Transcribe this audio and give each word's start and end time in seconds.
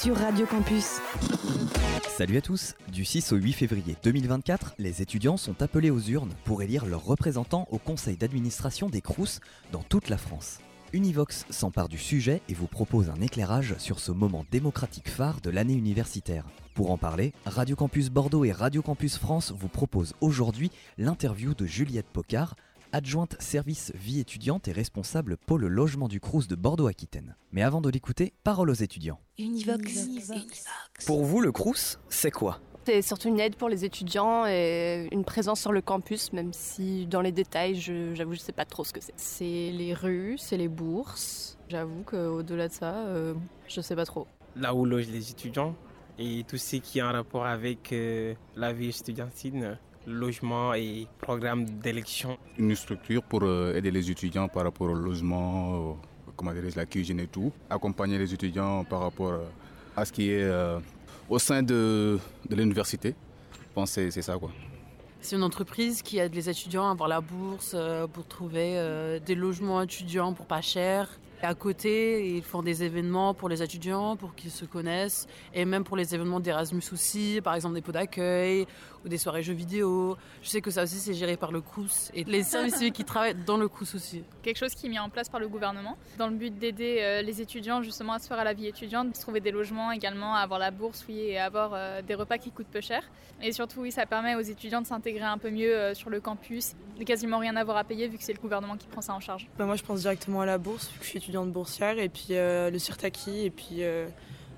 sur 0.00 0.16
Radio 0.16 0.46
Campus. 0.46 1.00
Salut 2.08 2.36
à 2.36 2.40
tous 2.40 2.74
Du 2.90 3.04
6 3.04 3.32
au 3.32 3.36
8 3.36 3.52
février 3.52 3.96
2024, 4.02 4.74
les 4.78 5.02
étudiants 5.02 5.36
sont 5.36 5.62
appelés 5.62 5.90
aux 5.90 6.00
urnes 6.00 6.32
pour 6.44 6.62
élire 6.62 6.86
leurs 6.86 7.04
représentants 7.04 7.68
au 7.70 7.78
conseil 7.78 8.16
d'administration 8.16 8.88
des 8.88 9.00
CROUS 9.00 9.40
dans 9.72 9.82
toute 9.82 10.08
la 10.08 10.16
France. 10.16 10.58
Univox 10.92 11.44
s'empare 11.50 11.88
du 11.88 11.98
sujet 11.98 12.40
et 12.48 12.54
vous 12.54 12.66
propose 12.66 13.10
un 13.10 13.20
éclairage 13.20 13.74
sur 13.78 13.98
ce 13.98 14.12
moment 14.12 14.44
démocratique 14.50 15.08
phare 15.08 15.40
de 15.40 15.50
l'année 15.50 15.74
universitaire. 15.74 16.46
Pour 16.74 16.90
en 16.90 16.98
parler, 16.98 17.32
Radio 17.46 17.76
Campus 17.76 18.10
Bordeaux 18.10 18.44
et 18.44 18.52
Radio 18.52 18.82
Campus 18.82 19.18
France 19.18 19.52
vous 19.56 19.68
proposent 19.68 20.14
aujourd'hui 20.20 20.70
l'interview 20.98 21.54
de 21.54 21.66
Juliette 21.66 22.08
Pocard, 22.12 22.56
adjointe 22.98 23.34
service 23.40 23.90
vie 23.96 24.20
étudiante 24.20 24.68
et 24.68 24.72
responsable 24.72 25.36
pôle 25.36 25.66
logement 25.66 26.06
du 26.06 26.20
Crous 26.20 26.46
de 26.46 26.54
Bordeaux-Aquitaine. 26.54 27.34
Mais 27.50 27.62
avant 27.62 27.80
de 27.80 27.90
l'écouter, 27.90 28.32
parole 28.44 28.70
aux 28.70 28.74
étudiants. 28.74 29.18
Univox. 29.36 30.06
Pour 31.04 31.24
vous, 31.24 31.40
le 31.40 31.50
Crous, 31.50 31.98
c'est 32.08 32.30
quoi? 32.30 32.60
C'est 32.86 33.02
surtout 33.02 33.28
une 33.28 33.40
aide 33.40 33.56
pour 33.56 33.68
les 33.68 33.84
étudiants 33.84 34.46
et 34.46 35.08
une 35.10 35.24
présence 35.24 35.60
sur 35.60 35.72
le 35.72 35.80
campus, 35.80 36.32
même 36.32 36.52
si 36.52 37.06
dans 37.06 37.20
les 37.20 37.32
détails, 37.32 37.74
je- 37.80 38.14
j'avoue, 38.14 38.34
je 38.34 38.38
sais 38.40 38.52
pas 38.52 38.64
trop 38.66 38.84
ce 38.84 38.92
que 38.92 39.00
c'est. 39.00 39.14
C'est 39.16 39.72
les 39.72 39.92
rues, 39.92 40.36
c'est 40.38 40.56
les 40.58 40.68
bourses. 40.68 41.58
J'avoue 41.68 42.02
qu'au-delà 42.04 42.68
de 42.68 42.72
ça, 42.72 42.94
euh, 42.94 43.34
je 43.66 43.80
sais 43.80 43.96
pas 43.96 44.04
trop. 44.06 44.26
là 44.54 44.72
où 44.72 44.84
logent 44.84 45.08
les 45.10 45.32
étudiants 45.32 45.74
et 46.16 46.44
tout 46.46 46.58
ce 46.58 46.76
qui 46.76 47.00
est 47.00 47.02
en 47.02 47.10
rapport 47.10 47.44
avec 47.44 47.92
euh, 47.92 48.34
la 48.54 48.72
vie 48.72 48.90
estudiantine, 48.90 49.78
logement 50.06 50.74
et 50.74 51.06
programme 51.20 51.64
d'élection. 51.64 52.36
une 52.58 52.74
structure 52.74 53.22
pour 53.22 53.40
euh, 53.42 53.74
aider 53.74 53.90
les 53.90 54.10
étudiants 54.10 54.48
par 54.48 54.64
rapport 54.64 54.88
au 54.90 54.94
logement, 54.94 55.92
euh, 55.92 55.92
comment 56.36 56.52
dirais-je, 56.52 56.76
la 56.76 56.86
cuisine 56.86 57.20
et 57.20 57.26
tout. 57.26 57.52
Accompagner 57.70 58.18
les 58.18 58.32
étudiants 58.32 58.84
par 58.84 59.00
rapport 59.00 59.32
euh, 59.32 59.44
à 59.96 60.04
ce 60.04 60.12
qui 60.12 60.30
est 60.30 60.42
euh, 60.42 60.78
au 61.28 61.38
sein 61.38 61.62
de, 61.62 62.18
de 62.48 62.56
l'université. 62.56 63.14
Je 63.52 63.74
pense 63.74 63.90
que 63.90 63.94
c'est- 63.94 64.10
c'est 64.10 64.22
ça 64.22 64.36
quoi. 64.38 64.50
C'est 65.20 65.36
une 65.36 65.42
entreprise 65.42 66.02
qui 66.02 66.18
aide 66.18 66.34
les 66.34 66.50
étudiants 66.50 66.86
à 66.86 66.90
avoir 66.90 67.08
la 67.08 67.22
bourse 67.22 67.74
pour 68.12 68.26
trouver 68.26 69.18
des 69.24 69.34
logements 69.34 69.80
étudiants 69.80 70.34
pour 70.34 70.44
pas 70.44 70.60
cher. 70.60 71.08
Et 71.42 71.46
à 71.46 71.54
côté, 71.54 72.36
ils 72.36 72.42
font 72.42 72.62
des 72.62 72.84
événements 72.84 73.32
pour 73.32 73.48
les 73.48 73.62
étudiants, 73.62 74.16
pour 74.16 74.34
qu'ils 74.34 74.50
se 74.50 74.66
connaissent, 74.66 75.26
et 75.54 75.64
même 75.64 75.82
pour 75.82 75.96
les 75.96 76.14
événements 76.14 76.40
d'Erasmus 76.40 76.82
aussi, 76.92 77.40
par 77.42 77.54
exemple 77.54 77.74
des 77.74 77.80
pots 77.80 77.92
d'accueil 77.92 78.66
ou 79.04 79.08
des 79.08 79.18
soirées 79.18 79.42
jeux 79.42 79.54
vidéo. 79.54 80.16
Je 80.42 80.48
sais 80.48 80.60
que 80.60 80.70
ça 80.70 80.82
aussi 80.84 80.96
c'est 80.96 81.14
géré 81.14 81.36
par 81.36 81.52
le 81.52 81.60
CRUS 81.60 82.10
et 82.14 82.24
les 82.24 82.42
services 82.42 82.76
civiques 82.76 82.94
qui 82.94 83.04
travaillent 83.04 83.34
dans 83.34 83.56
le 83.56 83.68
CRUS 83.68 83.94
aussi. 83.94 84.22
quelque 84.42 84.58
chose 84.58 84.74
qui 84.74 84.86
est 84.86 84.88
mis 84.88 84.98
en 84.98 85.08
place 85.08 85.28
par 85.28 85.40
le 85.40 85.48
gouvernement 85.48 85.96
dans 86.18 86.28
le 86.28 86.34
but 86.34 86.56
d'aider 86.56 86.98
euh, 87.00 87.22
les 87.22 87.40
étudiants 87.40 87.82
justement 87.82 88.14
à 88.14 88.18
se 88.18 88.28
faire 88.28 88.38
à 88.38 88.44
la 88.44 88.54
vie 88.54 88.66
étudiante, 88.66 89.10
de 89.10 89.16
se 89.16 89.20
trouver 89.20 89.40
des 89.40 89.50
logements 89.50 89.92
également, 89.92 90.34
à 90.34 90.40
avoir 90.40 90.58
la 90.58 90.70
bourse 90.70 91.04
oui, 91.08 91.18
et 91.18 91.38
à 91.38 91.46
avoir 91.46 91.72
euh, 91.74 92.02
des 92.02 92.14
repas 92.14 92.38
qui 92.38 92.50
coûtent 92.50 92.66
peu 92.66 92.80
cher. 92.80 93.02
Et 93.42 93.52
surtout 93.52 93.80
oui, 93.80 93.90
ça 93.90 94.06
permet 94.06 94.34
aux 94.36 94.40
étudiants 94.40 94.80
de 94.80 94.86
s'intégrer 94.86 95.24
un 95.24 95.38
peu 95.38 95.50
mieux 95.50 95.74
euh, 95.74 95.94
sur 95.94 96.10
le 96.10 96.20
campus, 96.20 96.72
de 96.98 97.04
quasiment 97.04 97.38
rien 97.38 97.56
avoir 97.56 97.76
à 97.76 97.84
payer 97.84 98.08
vu 98.08 98.16
que 98.16 98.24
c'est 98.24 98.32
le 98.32 98.40
gouvernement 98.40 98.76
qui 98.76 98.86
prend 98.86 99.00
ça 99.00 99.14
en 99.14 99.20
charge. 99.20 99.48
Bah, 99.58 99.66
moi, 99.66 99.76
je 99.76 99.82
pense 99.82 100.00
directement 100.00 100.40
à 100.40 100.46
la 100.46 100.58
bourse, 100.58 100.90
vu 100.92 100.98
que 100.98 101.04
je 101.04 101.10
suis 101.10 101.18
étudiante 101.18 101.50
boursière, 101.52 101.98
et 101.98 102.08
puis 102.08 102.28
euh, 102.30 102.70
le 102.70 102.78
Sirtaki, 102.78 103.44
et 103.44 103.50
puis 103.50 103.82
euh, 103.82 104.06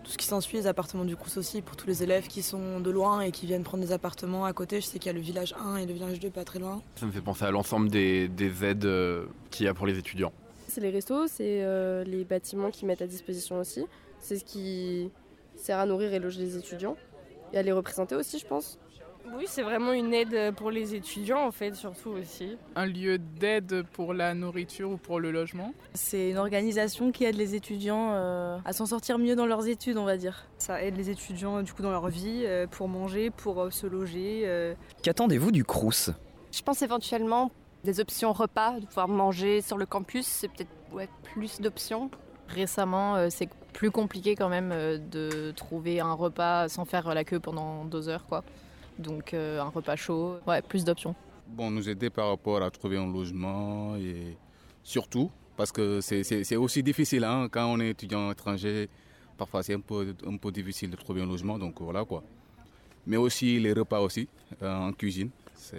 tout 0.06 0.12
ce 0.12 0.18
qui 0.18 0.26
s'ensuit, 0.26 0.58
les 0.58 0.66
appartements 0.68 1.04
du 1.04 1.16
Crous 1.16 1.36
aussi, 1.36 1.62
pour 1.62 1.74
tous 1.74 1.88
les 1.88 2.04
élèves 2.04 2.28
qui 2.28 2.40
sont 2.40 2.78
de 2.78 2.90
loin 2.90 3.22
et 3.22 3.32
qui 3.32 3.44
viennent 3.44 3.64
prendre 3.64 3.82
des 3.82 3.90
appartements 3.90 4.44
à 4.44 4.52
côté. 4.52 4.80
Je 4.80 4.86
sais 4.86 5.00
qu'il 5.00 5.08
y 5.08 5.10
a 5.10 5.18
le 5.18 5.20
village 5.20 5.52
1 5.58 5.78
et 5.78 5.86
le 5.86 5.92
village 5.92 6.20
2 6.20 6.30
pas 6.30 6.44
très 6.44 6.60
loin. 6.60 6.80
Ça 6.94 7.06
me 7.06 7.10
fait 7.10 7.20
penser 7.20 7.44
à 7.44 7.50
l'ensemble 7.50 7.88
des, 7.88 8.28
des 8.28 8.64
aides 8.64 8.84
euh, 8.84 9.26
qu'il 9.50 9.66
y 9.66 9.68
a 9.68 9.74
pour 9.74 9.84
les 9.84 9.98
étudiants. 9.98 10.32
C'est 10.68 10.80
les 10.80 10.90
restos, 10.90 11.26
c'est 11.26 11.64
euh, 11.64 12.04
les 12.04 12.24
bâtiments 12.24 12.70
qui 12.70 12.86
mettent 12.86 13.02
à 13.02 13.08
disposition 13.08 13.58
aussi. 13.58 13.84
C'est 14.20 14.36
ce 14.36 14.44
qui 14.44 15.10
sert 15.56 15.80
à 15.80 15.86
nourrir 15.86 16.14
et 16.14 16.20
loger 16.20 16.40
les 16.40 16.56
étudiants. 16.56 16.96
Et 17.52 17.58
à 17.58 17.62
les 17.62 17.72
représenter 17.72 18.14
aussi, 18.14 18.38
je 18.38 18.46
pense. 18.46 18.78
Oui, 19.34 19.44
c'est 19.46 19.62
vraiment 19.62 19.92
une 19.92 20.14
aide 20.14 20.54
pour 20.54 20.70
les 20.70 20.94
étudiants 20.94 21.44
en 21.46 21.50
fait, 21.50 21.74
surtout 21.74 22.10
aussi. 22.10 22.56
un 22.74 22.86
lieu 22.86 23.18
d'aide 23.18 23.84
pour 23.92 24.14
la 24.14 24.34
nourriture 24.34 24.90
ou 24.92 24.96
pour 24.96 25.20
le 25.20 25.30
logement. 25.30 25.72
C'est 25.94 26.30
une 26.30 26.38
organisation 26.38 27.12
qui 27.12 27.24
aide 27.24 27.36
les 27.36 27.54
étudiants 27.54 28.12
euh, 28.12 28.58
à 28.64 28.72
s'en 28.72 28.86
sortir 28.86 29.18
mieux 29.18 29.36
dans 29.36 29.46
leurs 29.46 29.66
études, 29.66 29.96
on 29.98 30.04
va 30.04 30.16
dire. 30.16 30.46
Ça 30.58 30.82
aide 30.82 30.96
les 30.96 31.10
étudiants 31.10 31.62
du 31.62 31.72
coup 31.72 31.82
dans 31.82 31.90
leur 31.90 32.08
vie, 32.08 32.42
euh, 32.44 32.66
pour 32.66 32.88
manger, 32.88 33.30
pour 33.30 33.60
euh, 33.62 33.70
se 33.70 33.86
loger. 33.86 34.42
euh. 34.44 34.74
Qu'attendez-vous 35.02 35.50
du 35.50 35.64
Crous? 35.64 36.10
Je 36.52 36.62
pense 36.62 36.80
éventuellement 36.82 37.50
des 37.84 38.00
options 38.00 38.32
repas, 38.32 38.80
de 38.80 38.86
pouvoir 38.86 39.08
manger 39.08 39.60
sur 39.60 39.76
le 39.76 39.86
campus, 39.86 40.26
c'est 40.26 40.48
peut-être 40.48 40.70
ouais, 40.92 41.08
plus 41.22 41.60
d'options. 41.60 42.10
Récemment, 42.48 43.16
euh, 43.16 43.26
c'est 43.30 43.48
plus 43.72 43.90
compliqué 43.90 44.34
quand 44.36 44.48
même 44.48 44.70
euh, 44.72 44.98
de 44.98 45.50
trouver 45.50 46.00
un 46.00 46.12
repas 46.14 46.68
sans 46.68 46.84
faire 46.84 47.12
la 47.14 47.24
queue 47.24 47.40
pendant 47.40 47.84
deux 47.84 48.08
heures, 48.08 48.24
quoi. 48.26 48.42
Donc 48.98 49.34
euh, 49.34 49.60
un 49.60 49.68
repas 49.68 49.96
chaud, 49.96 50.38
ouais, 50.46 50.62
plus 50.62 50.84
d'options. 50.84 51.14
Bon, 51.48 51.70
nous 51.70 51.88
aider 51.88 52.10
par 52.10 52.28
rapport 52.30 52.62
à 52.62 52.70
trouver 52.70 52.96
un 52.96 53.10
logement 53.12 53.96
et 53.96 54.36
surtout, 54.82 55.30
parce 55.56 55.70
que 55.70 56.00
c'est- 56.00 56.56
aussi 56.56 56.82
difficile 56.82 57.24
hein, 57.24 57.48
quand 57.50 57.66
on 57.66 57.78
est 57.80 57.90
étudiant 57.90 58.30
étranger. 58.30 58.88
Parfois, 59.36 59.62
c'est 59.62 59.74
un 59.74 59.80
peu, 59.80 60.14
un 60.26 60.36
peu 60.38 60.50
difficile 60.50 60.90
de 60.90 60.96
trouver 60.96 61.20
un 61.22 61.26
logement, 61.26 61.58
donc 61.58 61.80
voilà 61.80 62.04
quoi. 62.04 62.22
Mais 63.06 63.16
aussi 63.18 63.60
les 63.60 63.72
repas 63.72 64.00
aussi, 64.00 64.28
euh, 64.62 64.74
en 64.74 64.92
cuisine, 64.92 65.30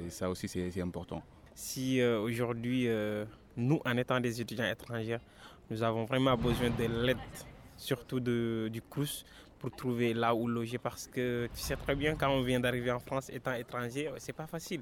ça 0.09 0.29
aussi 0.29 0.47
c'est 0.47 0.69
c'est 0.72 0.81
important. 0.81 1.22
Si 1.56 2.00
euh, 2.00 2.22
aujourd'hui, 2.22 2.88
euh, 2.88 3.25
nous, 3.57 3.81
en 3.83 3.97
étant 3.97 4.19
des 4.19 4.39
étudiants 4.39 4.69
étrangers, 4.72 5.17
nous 5.72 5.81
avons 5.81 6.06
vraiment 6.06 6.38
besoin 6.38 6.69
de 6.69 6.85
l'aide, 7.06 7.17
surtout 7.75 8.19
de, 8.19 8.69
du 8.72 8.81
CRUS, 8.81 9.25
pour 9.59 9.72
trouver 9.72 10.13
là 10.13 10.34
où 10.34 10.47
loger. 10.47 10.78
Parce 10.78 11.07
que 11.07 11.47
tu 11.53 11.59
sais 11.59 11.75
très 11.75 11.95
bien, 11.95 12.16
quand 12.16 12.29
on 12.29 12.41
vient 12.41 12.59
d'arriver 12.59 12.91
en 12.91 13.00
France 13.00 13.29
étant 13.29 13.53
étranger, 13.53 14.12
c'est 14.18 14.34
pas 14.34 14.47
facile 14.47 14.81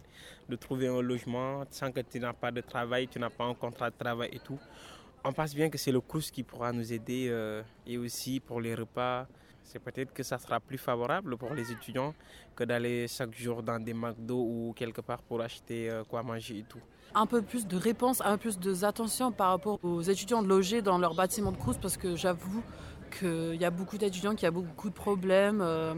de 0.50 0.56
trouver 0.56 0.88
un 0.88 1.02
logement 1.02 1.64
sans 1.70 1.92
que 1.92 2.02
tu 2.02 2.20
n'as 2.20 2.34
pas 2.34 2.52
de 2.52 2.62
travail, 2.62 3.08
tu 3.08 3.20
n'as 3.20 3.30
pas 3.30 3.46
un 3.46 3.54
contrat 3.54 3.90
de 3.90 3.96
travail 3.98 4.30
et 4.32 4.40
tout. 4.40 4.60
On 5.24 5.34
pense 5.34 5.56
bien 5.56 5.70
que 5.70 5.78
c'est 5.78 5.92
le 5.92 6.02
CRUS 6.02 6.30
qui 6.30 6.44
pourra 6.44 6.72
nous 6.72 6.94
aider 6.94 7.28
euh, 7.30 7.64
et 7.88 7.98
aussi 7.98 8.40
pour 8.40 8.62
les 8.62 8.76
repas. 8.76 9.26
C'est 9.64 9.80
peut-être 9.80 10.14
que 10.14 10.22
ça 10.22 10.38
sera 10.38 10.60
plus 10.60 10.78
favorable 10.78 11.36
pour 11.38 11.56
les 11.56 11.72
étudiants 11.72 12.14
que 12.56 12.64
d'aller 12.64 13.08
chaque 13.08 13.36
jour 13.36 13.64
dans 13.64 13.80
des 13.80 13.96
McDo 13.96 14.38
ou 14.38 14.74
quelque 14.76 15.02
part 15.02 15.24
pour 15.24 15.42
acheter 15.42 15.90
euh, 15.90 16.04
quoi 16.04 16.22
manger 16.22 16.60
et 16.60 16.64
tout. 16.64 16.80
Un 17.16 17.26
peu 17.26 17.42
plus 17.42 17.66
de 17.66 17.76
réponse, 17.76 18.22
un 18.22 18.38
peu 18.38 18.52
plus 18.52 18.60
d'attention 18.60 19.32
par 19.32 19.50
rapport 19.50 19.80
aux 19.82 20.02
étudiants 20.02 20.44
loger 20.44 20.84
dans 20.84 21.00
leur 21.00 21.16
bâtiment 21.16 21.52
de 21.52 21.58
CRUS 21.58 21.78
parce 21.82 21.98
que 21.98 22.16
j'avoue 22.16 22.62
qu'il 23.12 23.56
y 23.56 23.66
a 23.66 23.70
beaucoup 23.72 23.98
d'étudiants 23.98 24.36
qui 24.36 24.48
ont 24.48 24.52
beaucoup 24.52 24.90
de 24.90 24.94
problèmes. 24.94 25.60
euh, 25.62 25.94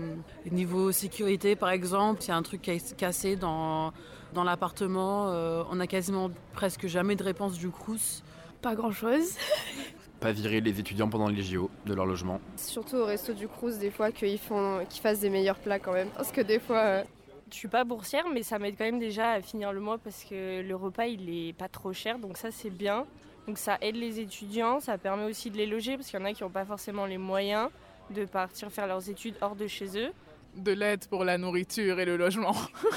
niveau 0.51 0.91
sécurité, 0.91 1.56
par 1.56 1.69
exemple, 1.69 2.22
il 2.23 2.28
y 2.28 2.31
a 2.31 2.35
un 2.35 2.41
truc 2.44 2.62
qui 2.62 2.72
est 2.72 2.95
cassé 2.95 3.35
dans, 3.35 3.91
dans 4.34 4.44
l'appartement. 4.44 5.29
euh, 5.29 5.63
on 5.72 5.79
a 5.79 5.88
quasiment 5.88 6.29
presque 6.53 6.88
jamais 6.88 7.16
de 7.16 7.23
réponse 7.23 7.53
du 7.57 7.69
CRUS. 7.69 8.23
Pas 8.62 8.75
grand 8.75 8.91
chose. 8.91 9.35
Pas 10.19 10.31
virer 10.31 10.62
les 10.62 10.79
étudiants 10.79 11.07
pendant 11.09 11.28
les 11.28 11.44
JO 11.44 11.69
de 11.85 11.94
leur 11.94 12.07
logement. 12.07 12.41
Surtout 12.56 12.96
au 12.96 13.06
resto 13.06 13.34
du 13.34 13.47
Crous, 13.47 13.78
des 13.78 13.91
fois, 13.91 14.12
qu'ils 14.12 14.40
font, 14.40 14.84
qu'ils 14.90 15.01
fassent 15.01 15.19
des 15.19 15.29
meilleurs 15.29 15.59
plats 15.59 15.78
quand 15.78 15.94
même. 15.94 16.09
Parce 16.16 16.31
que 16.31 16.41
des 16.41 16.57
fois, 16.59 16.78
euh, 16.79 17.03
Je 17.51 17.56
suis 17.56 17.67
pas 17.67 17.84
boursière, 17.84 18.25
mais 18.34 18.41
ça 18.41 18.57
m'aide 18.57 18.75
quand 18.78 18.84
même 18.85 18.97
déjà 19.00 19.34
à 19.34 19.41
finir 19.41 19.72
le 19.72 19.79
mois 19.79 20.00
parce 20.00 20.23
que 20.23 20.62
le 20.67 20.75
repas 20.75 21.06
il 21.06 21.29
est 21.29 21.53
pas 21.53 21.69
trop 21.69 21.94
cher, 21.94 22.17
donc 22.19 22.35
ça 22.38 22.50
c'est 22.51 22.72
bien. 22.72 23.06
Donc 23.47 23.58
ça 23.58 23.78
aide 23.81 23.96
les 23.96 24.19
étudiants, 24.19 24.80
ça 24.81 24.97
permet 24.97 25.24
aussi 25.25 25.50
de 25.50 25.58
les 25.58 25.66
loger 25.66 25.96
parce 25.96 26.09
qu'il 26.09 26.19
y 26.19 26.22
en 26.22 26.25
a 26.25 26.34
qui 26.34 26.44
n'ont 26.44 26.50
pas 26.50 26.66
forcément 26.66 27.06
les 27.06 27.18
moyens 27.18 27.69
de 28.13 28.25
partir 28.25 28.69
faire 28.72 28.88
leurs 28.88 29.09
études 29.09 29.35
hors 29.41 29.56
de 29.56 29.68
chez 29.68 29.88
eux. 29.97 30.12
De 30.56 30.72
l'aide 30.74 31.06
pour 31.08 31.24
la 31.24 31.38
nourriture 31.38 32.00
et 32.00 32.06
le 32.06 32.18
logement. 32.18 32.53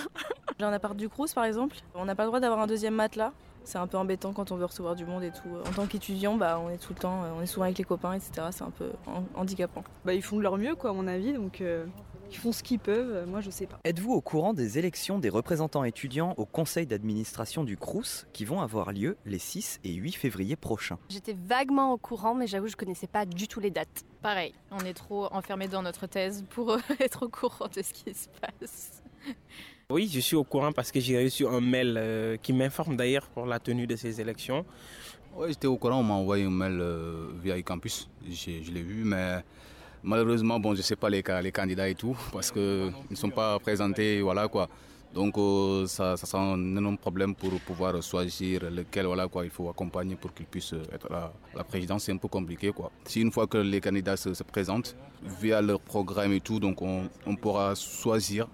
J'ai 0.59 0.65
un 0.65 0.73
appart 0.73 0.97
du 0.97 1.09
Crous 1.09 1.33
par 1.35 1.45
exemple. 1.45 1.77
On 1.95 2.05
n'a 2.05 2.15
pas 2.15 2.25
le 2.25 2.29
droit 2.29 2.41
d'avoir 2.41 2.61
un 2.61 2.67
deuxième 2.67 2.95
matelas. 2.95 3.33
C'est 3.63 3.79
un 3.79 3.87
peu 3.87 3.99
embêtant 3.99 4.33
quand 4.33 4.51
on 4.53 4.57
veut 4.57 4.65
recevoir 4.65 4.97
du 4.97 5.05
monde 5.05 5.23
et 5.23 5.31
tout. 5.31 5.49
En 5.69 5.73
tant 5.73 5.87
qu'étudiant, 5.87 6.35
bah, 6.37 6.59
on 6.65 6.71
est 6.71 6.79
tout 6.79 6.95
le 6.95 6.99
temps, 7.01 7.23
on 7.39 7.43
est 7.43 7.47
souvent 7.47 7.65
avec 7.67 7.77
les 7.79 7.85
copains, 7.85 8.15
etc. 8.15 8.49
C'est 8.51 8.63
un 8.65 8.71
peu 8.71 8.91
han- 9.07 9.25
handicapant. 9.35 9.85
Bah, 10.05 10.15
ils 10.15 10.23
font 10.23 10.39
de 10.39 10.43
leur 10.43 10.57
mieux, 10.57 10.75
quoi, 10.75 10.91
à 10.91 10.93
mon 10.95 11.07
avis, 11.07 11.35
donc 11.35 11.61
euh, 11.61 11.85
ils 12.31 12.37
font 12.37 12.53
ce 12.53 12.63
qu'ils 12.63 12.79
peuvent. 12.79 13.13
Euh, 13.15 13.27
Moi, 13.27 13.41
je 13.41 13.51
sais 13.51 13.67
pas. 13.67 13.79
Êtes-vous 13.85 14.13
au 14.13 14.21
courant 14.21 14.55
des 14.55 14.79
élections 14.79 15.19
des 15.19 15.29
représentants 15.29 15.85
étudiants 15.85 16.35
au 16.37 16.47
conseil 16.47 16.87
d'administration 16.87 17.65
du 17.65 17.77
Crous 17.77 18.27
qui 18.33 18.45
vont 18.45 18.61
avoir 18.61 18.93
lieu 18.93 19.17
les 19.27 19.39
6 19.39 19.81
et 19.85 19.93
8 19.95 20.13
février 20.13 20.57
prochains? 20.57 20.99
J'étais 21.09 21.37
vaguement 21.47 21.93
au 21.93 21.99
courant, 21.99 22.35
mais 22.35 22.47
j'avoue, 22.47 22.69
je 22.69 22.77
connaissais 22.77 23.07
pas 23.07 23.27
du 23.27 23.49
tout 23.49 23.61
les 23.61 23.71
dates. 23.71 24.05
Pareil, 24.23 24.55
on 24.71 24.81
est 24.81 24.95
trop 24.95 25.27
enfermé 25.33 25.67
dans 25.69 25.83
notre 25.83 26.07
thèse 26.07 26.45
pour 26.51 26.71
euh, 26.73 26.79
être 27.01 27.27
au 27.27 27.29
courant 27.29 27.69
de 27.75 27.83
ce 27.83 27.93
qui 27.93 28.15
se 28.15 28.29
passe. 28.41 29.03
Oui, 29.91 30.09
je 30.13 30.21
suis 30.21 30.37
au 30.37 30.45
courant 30.45 30.73
parce 30.73 30.93
que 30.93 31.01
j'ai 31.01 31.23
reçu 31.23 31.47
un 31.47 31.61
mail 31.61 31.97
euh, 31.99 32.37
qui 32.37 32.53
m'informe 32.53 32.97
d'ailleurs 32.97 33.27
pour 33.29 33.45
la 33.47 33.59
tenue 33.59 33.87
de 33.89 33.97
ces 33.97 34.21
élections. 34.21 34.65
Ouais, 35.37 35.49
j'étais 35.49 35.67
au 35.67 35.77
courant, 35.77 35.99
on 36.01 36.03
m'a 36.05 36.15
envoyé 36.15 36.45
un 36.45 36.51
mail 36.51 36.79
euh, 36.81 37.29
via 37.43 37.57
e-campus, 37.59 38.09
J'ai- 38.29 38.63
je 38.63 38.71
l'ai 38.73 38.83
vu, 38.83 39.05
mais 39.05 39.43
malheureusement, 40.03 40.59
bon, 40.61 40.75
je 40.75 40.83
sais 40.83 40.97
pas 40.97 41.09
les, 41.11 41.23
ca- 41.27 41.41
les 41.43 41.53
candidats 41.53 41.89
et 41.89 41.95
tout, 41.95 42.17
parce 42.33 42.51
qu'ils 42.51 42.93
ne 43.11 43.15
sont 43.17 43.31
pas 43.31 43.59
présentés, 43.59 44.21
voilà 44.23 44.49
quoi. 44.49 44.69
Donc 45.13 45.37
euh, 45.39 45.87
ça, 45.87 46.17
ça 46.17 46.25
sera 46.25 46.41
un 46.41 46.77
énorme 46.77 46.97
problème 46.97 47.35
pour 47.35 47.51
pouvoir 47.61 48.01
choisir 48.01 48.71
lequel 48.71 49.07
voilà, 49.07 49.27
quoi, 49.27 49.45
il 49.45 49.51
faut 49.51 49.69
accompagner 49.69 50.15
pour 50.15 50.33
qu'il 50.33 50.47
puisse 50.47 50.73
être 50.93 51.11
à 51.13 51.33
la 51.57 51.65
présidence. 51.65 52.05
C'est 52.05 52.13
un 52.13 52.17
peu 52.17 52.29
compliqué. 52.29 52.71
Quoi. 52.71 52.93
Si 53.07 53.21
une 53.21 53.33
fois 53.33 53.49
que 53.49 53.59
les 53.59 53.81
candidats 53.81 54.17
se, 54.17 54.33
se 54.35 54.45
présentent, 54.45 54.95
via 55.41 55.61
leur 55.61 55.81
programme 55.81 56.33
et 56.33 56.41
tout, 56.41 56.61
donc 56.61 56.81
on, 56.81 57.09
on 57.27 57.35
pourra 57.35 57.75
choisir 57.75 58.47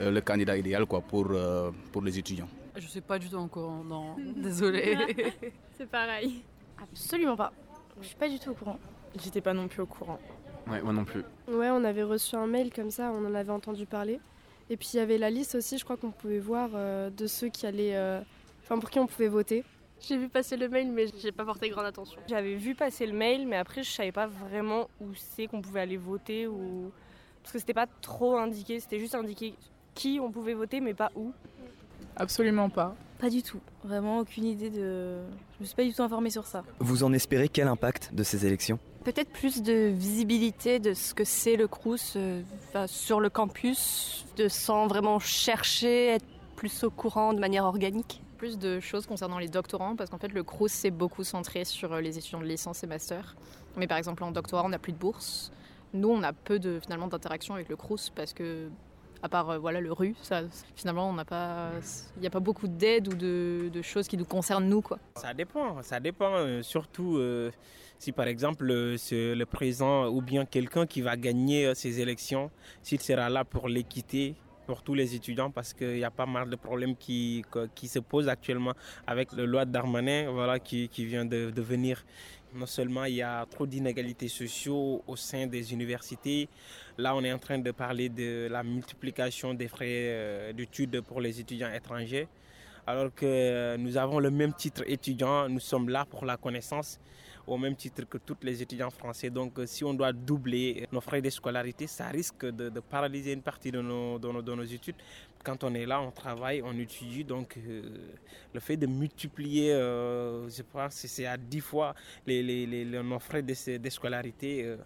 euh, 0.00 0.12
le 0.12 0.20
candidat 0.20 0.56
idéal 0.56 0.86
quoi, 0.86 1.00
pour, 1.00 1.26
euh, 1.32 1.72
pour 1.90 2.02
les 2.02 2.16
étudiants. 2.16 2.48
Je 2.76 2.84
ne 2.84 2.88
suis 2.88 3.00
pas 3.00 3.18
du 3.18 3.28
tout 3.28 3.36
au 3.36 3.46
courant, 3.48 3.82
non. 3.82 4.14
Désolée. 4.36 4.96
C'est 5.76 5.90
pareil. 5.90 6.44
Absolument 6.80 7.34
pas. 7.36 7.52
Je 8.00 8.06
suis 8.06 8.16
pas 8.16 8.28
du 8.28 8.38
tout 8.38 8.50
au 8.50 8.54
courant. 8.54 8.78
J'étais 9.20 9.40
pas 9.40 9.52
non 9.52 9.66
plus 9.66 9.82
au 9.82 9.86
courant. 9.86 10.20
Ouais, 10.70 10.82
moi 10.82 10.92
non 10.92 11.04
plus. 11.04 11.22
Ouais, 11.48 11.70
on 11.70 11.84
avait 11.84 12.02
reçu 12.02 12.36
un 12.36 12.46
mail 12.46 12.72
comme 12.72 12.90
ça, 12.90 13.10
on 13.12 13.24
en 13.26 13.34
avait 13.34 13.52
entendu 13.52 13.86
parler. 13.86 14.20
Et 14.70 14.76
puis 14.76 14.90
il 14.94 14.96
y 14.98 15.00
avait 15.00 15.18
la 15.18 15.30
liste 15.30 15.54
aussi, 15.54 15.78
je 15.78 15.84
crois 15.84 15.96
qu'on 15.96 16.10
pouvait 16.10 16.38
voir 16.40 16.70
euh, 16.74 17.08
de 17.10 17.26
ceux 17.26 17.48
qui 17.48 17.66
allaient. 17.66 17.96
euh, 17.96 18.20
Enfin, 18.62 18.78
pour 18.78 18.90
qui 18.90 18.98
on 18.98 19.06
pouvait 19.06 19.28
voter. 19.28 19.64
J'ai 20.00 20.18
vu 20.18 20.28
passer 20.28 20.56
le 20.58 20.68
mail, 20.68 20.92
mais 20.92 21.06
j'ai 21.20 21.32
pas 21.32 21.44
porté 21.44 21.70
grande 21.70 21.86
attention. 21.86 22.20
J'avais 22.28 22.54
vu 22.54 22.74
passer 22.74 23.06
le 23.06 23.14
mail, 23.14 23.46
mais 23.48 23.56
après, 23.56 23.82
je 23.82 23.90
savais 23.90 24.12
pas 24.12 24.26
vraiment 24.26 24.88
où 25.00 25.06
c'est 25.14 25.46
qu'on 25.46 25.62
pouvait 25.62 25.80
aller 25.80 25.96
voter 25.96 26.46
ou. 26.46 26.92
Parce 27.42 27.52
que 27.54 27.58
c'était 27.58 27.72
pas 27.74 27.86
trop 28.02 28.36
indiqué, 28.36 28.78
c'était 28.78 28.98
juste 28.98 29.14
indiqué 29.14 29.54
qui 29.94 30.20
on 30.22 30.30
pouvait 30.30 30.52
voter, 30.54 30.80
mais 30.80 30.92
pas 30.92 31.10
où. 31.16 31.32
Absolument 32.16 32.68
pas. 32.68 32.94
Pas 33.18 33.30
du 33.30 33.42
tout. 33.42 33.60
Vraiment 33.84 34.20
aucune 34.20 34.44
idée 34.44 34.70
de. 34.70 35.18
Je 35.56 35.60
me 35.60 35.64
suis 35.64 35.74
pas 35.74 35.84
du 35.84 35.92
tout 35.92 36.02
informée 36.02 36.30
sur 36.30 36.46
ça. 36.46 36.62
Vous 36.78 37.02
en 37.02 37.12
espérez 37.12 37.48
quel 37.48 37.66
impact 37.66 38.14
de 38.14 38.22
ces 38.22 38.46
élections? 38.46 38.78
Peut-être 39.04 39.30
plus 39.30 39.62
de 39.62 39.88
visibilité 39.88 40.78
de 40.78 40.94
ce 40.94 41.14
que 41.14 41.24
c'est 41.24 41.56
le 41.56 41.66
Crous 41.66 42.14
euh, 42.16 42.42
enfin, 42.68 42.86
sur 42.86 43.20
le 43.20 43.30
campus, 43.30 44.24
de 44.36 44.48
sans 44.48 44.86
vraiment 44.86 45.18
chercher, 45.18 46.08
être 46.08 46.26
plus 46.56 46.84
au 46.84 46.90
courant 46.90 47.32
de 47.32 47.40
manière 47.40 47.64
organique? 47.64 48.20
Plus 48.36 48.58
de 48.58 48.78
choses 48.78 49.06
concernant 49.06 49.38
les 49.38 49.48
doctorants, 49.48 49.96
parce 49.96 50.10
qu'en 50.10 50.18
fait 50.18 50.32
le 50.32 50.44
Crous 50.44 50.70
c'est 50.70 50.90
beaucoup 50.90 51.24
centré 51.24 51.64
sur 51.64 51.92
euh, 51.92 52.00
les 52.00 52.18
étudiants 52.18 52.40
de 52.40 52.46
licence 52.46 52.84
et 52.84 52.86
master. 52.86 53.34
Mais 53.76 53.86
par 53.86 53.98
exemple 53.98 54.22
en 54.22 54.30
doctorat 54.30 54.64
on 54.64 54.68
n'a 54.68 54.78
plus 54.78 54.92
de 54.92 54.98
bourse. 54.98 55.50
Nous 55.94 56.08
on 56.08 56.22
a 56.22 56.32
peu 56.32 56.58
de 56.58 56.78
finalement 56.80 57.08
d'interaction 57.08 57.54
avec 57.54 57.68
le 57.68 57.76
Crous 57.76 58.10
parce 58.10 58.32
que 58.32 58.68
à 59.22 59.28
part 59.28 59.50
euh, 59.50 59.58
voilà 59.58 59.80
le 59.80 59.92
RU, 59.92 60.14
ça, 60.22 60.42
finalement 60.76 61.08
on 61.08 61.12
n'a 61.12 61.24
pas, 61.24 61.70
il 62.16 62.20
n'y 62.20 62.26
a 62.26 62.30
pas 62.30 62.40
beaucoup 62.40 62.68
d'aide 62.68 63.08
ou 63.08 63.16
de, 63.16 63.82
choses 63.82 64.08
qui 64.08 64.16
nous 64.16 64.24
concernent 64.24 64.68
nous 64.68 64.82
quoi. 64.82 64.98
Ça 65.16 65.34
dépend, 65.34 65.82
ça 65.82 66.00
dépend 66.00 66.34
euh, 66.34 66.62
surtout 66.62 67.16
euh, 67.16 67.50
si 67.98 68.12
par 68.12 68.26
exemple 68.26 68.94
c'est 68.98 69.34
le 69.34 69.46
président 69.46 70.08
ou 70.08 70.20
bien 70.20 70.44
quelqu'un 70.44 70.86
qui 70.86 71.00
va 71.00 71.16
gagner 71.16 71.74
ces 71.74 72.00
élections, 72.00 72.50
s'il 72.82 73.00
sera 73.00 73.28
là 73.28 73.44
pour 73.44 73.68
l'équité 73.68 74.34
pour 74.66 74.82
tous 74.82 74.92
les 74.92 75.14
étudiants 75.14 75.50
parce 75.50 75.72
qu'il 75.72 75.96
y 75.96 76.04
a 76.04 76.10
pas 76.10 76.26
mal 76.26 76.50
de 76.50 76.56
problèmes 76.56 76.94
qui, 76.94 77.42
qui 77.74 77.88
se 77.88 78.00
posent 78.00 78.28
actuellement 78.28 78.74
avec 79.06 79.32
le 79.32 79.46
loi 79.46 79.64
Darmanin 79.64 80.30
voilà, 80.30 80.58
qui, 80.58 80.90
qui 80.90 81.06
vient 81.06 81.24
de, 81.24 81.50
de 81.50 81.62
venir. 81.62 82.04
Non 82.54 82.66
seulement 82.66 83.04
il 83.04 83.16
y 83.16 83.22
a 83.22 83.44
trop 83.46 83.66
d'inégalités 83.66 84.28
sociaux 84.28 85.02
au 85.06 85.16
sein 85.16 85.46
des 85.46 85.72
universités, 85.74 86.48
là 86.96 87.14
on 87.14 87.22
est 87.22 87.32
en 87.32 87.38
train 87.38 87.58
de 87.58 87.70
parler 87.72 88.08
de 88.08 88.48
la 88.50 88.62
multiplication 88.62 89.52
des 89.52 89.68
frais 89.68 89.86
euh, 89.88 90.52
d'études 90.54 91.02
pour 91.02 91.20
les 91.20 91.40
étudiants 91.40 91.72
étrangers. 91.72 92.26
Alors 92.86 93.14
que 93.14 93.26
euh, 93.26 93.76
nous 93.76 93.98
avons 93.98 94.18
le 94.18 94.30
même 94.30 94.54
titre 94.54 94.82
étudiant, 94.86 95.46
nous 95.50 95.60
sommes 95.60 95.90
là 95.90 96.06
pour 96.08 96.24
la 96.24 96.38
connaissance 96.38 96.98
au 97.48 97.56
même 97.58 97.74
titre 97.74 98.04
que 98.04 98.18
tous 98.18 98.36
les 98.42 98.62
étudiants 98.62 98.90
français. 98.90 99.30
Donc 99.30 99.58
euh, 99.58 99.66
si 99.66 99.82
on 99.84 99.94
doit 99.94 100.12
doubler 100.12 100.86
nos 100.92 101.00
frais 101.00 101.22
de 101.22 101.30
scolarité, 101.30 101.86
ça 101.86 102.06
risque 102.08 102.44
de, 102.46 102.80
paralyser 102.80 103.32
une 103.32 103.42
partie 103.42 103.70
de 103.70 103.80
nos, 103.80 104.18
de 104.18 104.28
nos- 104.30 104.42
de 104.42 104.54
nos 104.54 104.62
études. 104.64 104.96
Quand 105.44 105.64
on 105.64 105.72
est 105.74 105.86
là, 105.86 106.00
on 106.00 106.10
travaille, 106.10 106.62
on 106.62 106.76
étudie, 106.78 107.24
donc 107.24 107.56
euh, 107.56 107.82
le 108.52 108.60
fait 108.60 108.76
de 108.76 108.86
multiplier, 108.86 109.72
euh, 109.72 110.48
je 110.48 110.62
pense 110.62 111.00
que 111.02 111.08
c'est 111.08 111.26
à 111.26 111.36
10 111.36 111.60
fois 111.60 111.94
les, 112.26 112.42
les- 112.42 112.66
les- 112.66 113.02
nos 113.02 113.18
frais 113.18 113.42
de, 113.42 113.54
scolarité, 113.88 114.64
euh, 114.64 114.76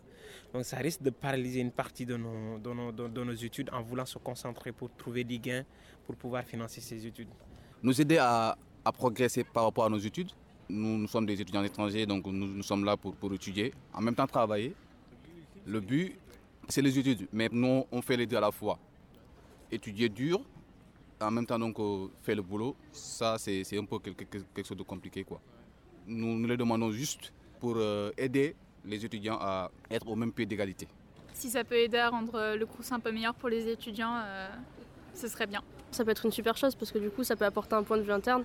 donc 0.53 0.65
ça 0.65 0.77
risque 0.77 1.03
de 1.03 1.11
paralyser 1.11 1.61
une 1.61 1.73
partie 1.73 2.07
de 2.07 2.17
nos, 2.17 2.59
nos- 2.59 2.93
de- 2.93 3.25
nos 3.25 3.33
études 3.33 3.71
en 3.73 3.83
voulant 3.83 4.07
se 4.07 4.19
concentrer 4.19 4.73
pour 4.73 4.91
trouver 4.95 5.25
des 5.25 5.39
gains 5.39 5.65
pour 6.05 6.17
pouvoir 6.17 6.45
financer 6.45 6.81
ces 6.81 7.07
études. 7.07 7.29
Nous 7.83 8.01
aider 8.01 8.19
à 8.19 8.57
progresser 8.93 9.45
par 9.45 9.65
rapport 9.65 9.85
à 9.85 9.89
nos 9.89 9.99
études? 9.99 10.31
Nous, 10.73 10.97
nous 10.97 11.07
sommes 11.07 11.27
des 11.27 11.39
étudiants 11.39 11.63
étrangers, 11.63 12.07
donc 12.07 12.25
nous, 12.27 12.47
nous 12.47 12.63
sommes 12.63 12.85
là 12.85 12.97
pour, 12.97 13.15
pour 13.15 13.31
étudier, 13.35 13.75
en 13.93 14.01
même 14.01 14.15
temps 14.15 14.27
travailler. 14.27 14.75
Le 15.67 15.81
but, 15.81 16.17
c'est 16.67 16.81
les 16.81 16.99
études, 16.99 17.29
mais 17.31 17.49
nous, 17.53 17.85
on 17.93 18.01
fait 18.01 18.17
les 18.17 18.27
deux 18.27 18.39
à 18.39 18.41
la 18.41 18.51
fois. 18.51 18.79
Étudier 19.71 20.09
dur, 20.09 20.41
en 21.21 21.31
même 21.31 21.45
temps 21.47 21.59
donc 21.59 21.79
euh, 21.79 22.07
faire 22.23 22.37
le 22.37 22.43
boulot, 22.43 22.75
ça 22.91 23.37
c'est 23.39 23.63
un 23.79 23.85
peu 23.85 23.99
quelque, 23.99 24.25
quelque- 24.25 24.67
chose 24.67 24.77
de 24.79 24.83
compliqué. 24.83 25.25
Quoi. 25.25 25.41
Nous, 26.07 26.39
nous 26.39 26.49
les 26.49 26.57
demandons 26.57 26.91
juste 26.91 27.33
pour 27.61 27.75
euh, 27.77 28.11
aider 28.17 28.57
les 28.85 29.05
étudiants 29.05 29.39
à 29.41 29.71
être 29.91 30.09
au 30.09 30.17
même 30.17 30.33
pied 30.33 30.47
d'égalité. 30.47 30.89
Si 31.35 31.49
ça 31.51 31.65
peut 31.65 31.77
aider 31.77 31.99
à 31.99 32.09
rendre 32.09 32.35
euh, 32.35 32.57
le 32.57 32.65
Crous 32.67 32.91
un 32.93 32.99
peu 33.01 33.13
meilleur 33.13 33.35
pour 33.35 33.49
les 33.51 33.69
étudiants, 33.69 34.17
euh, 34.25 34.49
ce 35.15 35.29
serait 35.29 35.47
bien. 35.47 35.63
Ça 35.91 36.03
peut 36.05 36.11
être 36.11 36.25
une 36.25 36.33
super 36.33 36.57
chose 36.57 36.75
parce 36.75 36.91
que 36.91 36.99
du 36.99 37.11
coup 37.11 37.25
ça 37.25 37.37
peut 37.37 37.45
apporter 37.45 37.75
un 37.75 37.83
point 37.83 37.99
de 37.99 38.03
vue 38.03 38.13
interne. 38.13 38.45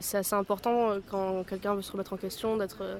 C'est 0.00 0.18
assez 0.18 0.34
important 0.34 0.90
euh, 0.90 1.00
quand 1.10 1.44
quelqu'un 1.44 1.74
veut 1.74 1.82
se 1.82 1.92
remettre 1.92 2.12
en 2.12 2.16
question 2.16 2.56
d'être, 2.56 2.82
euh, 2.82 2.98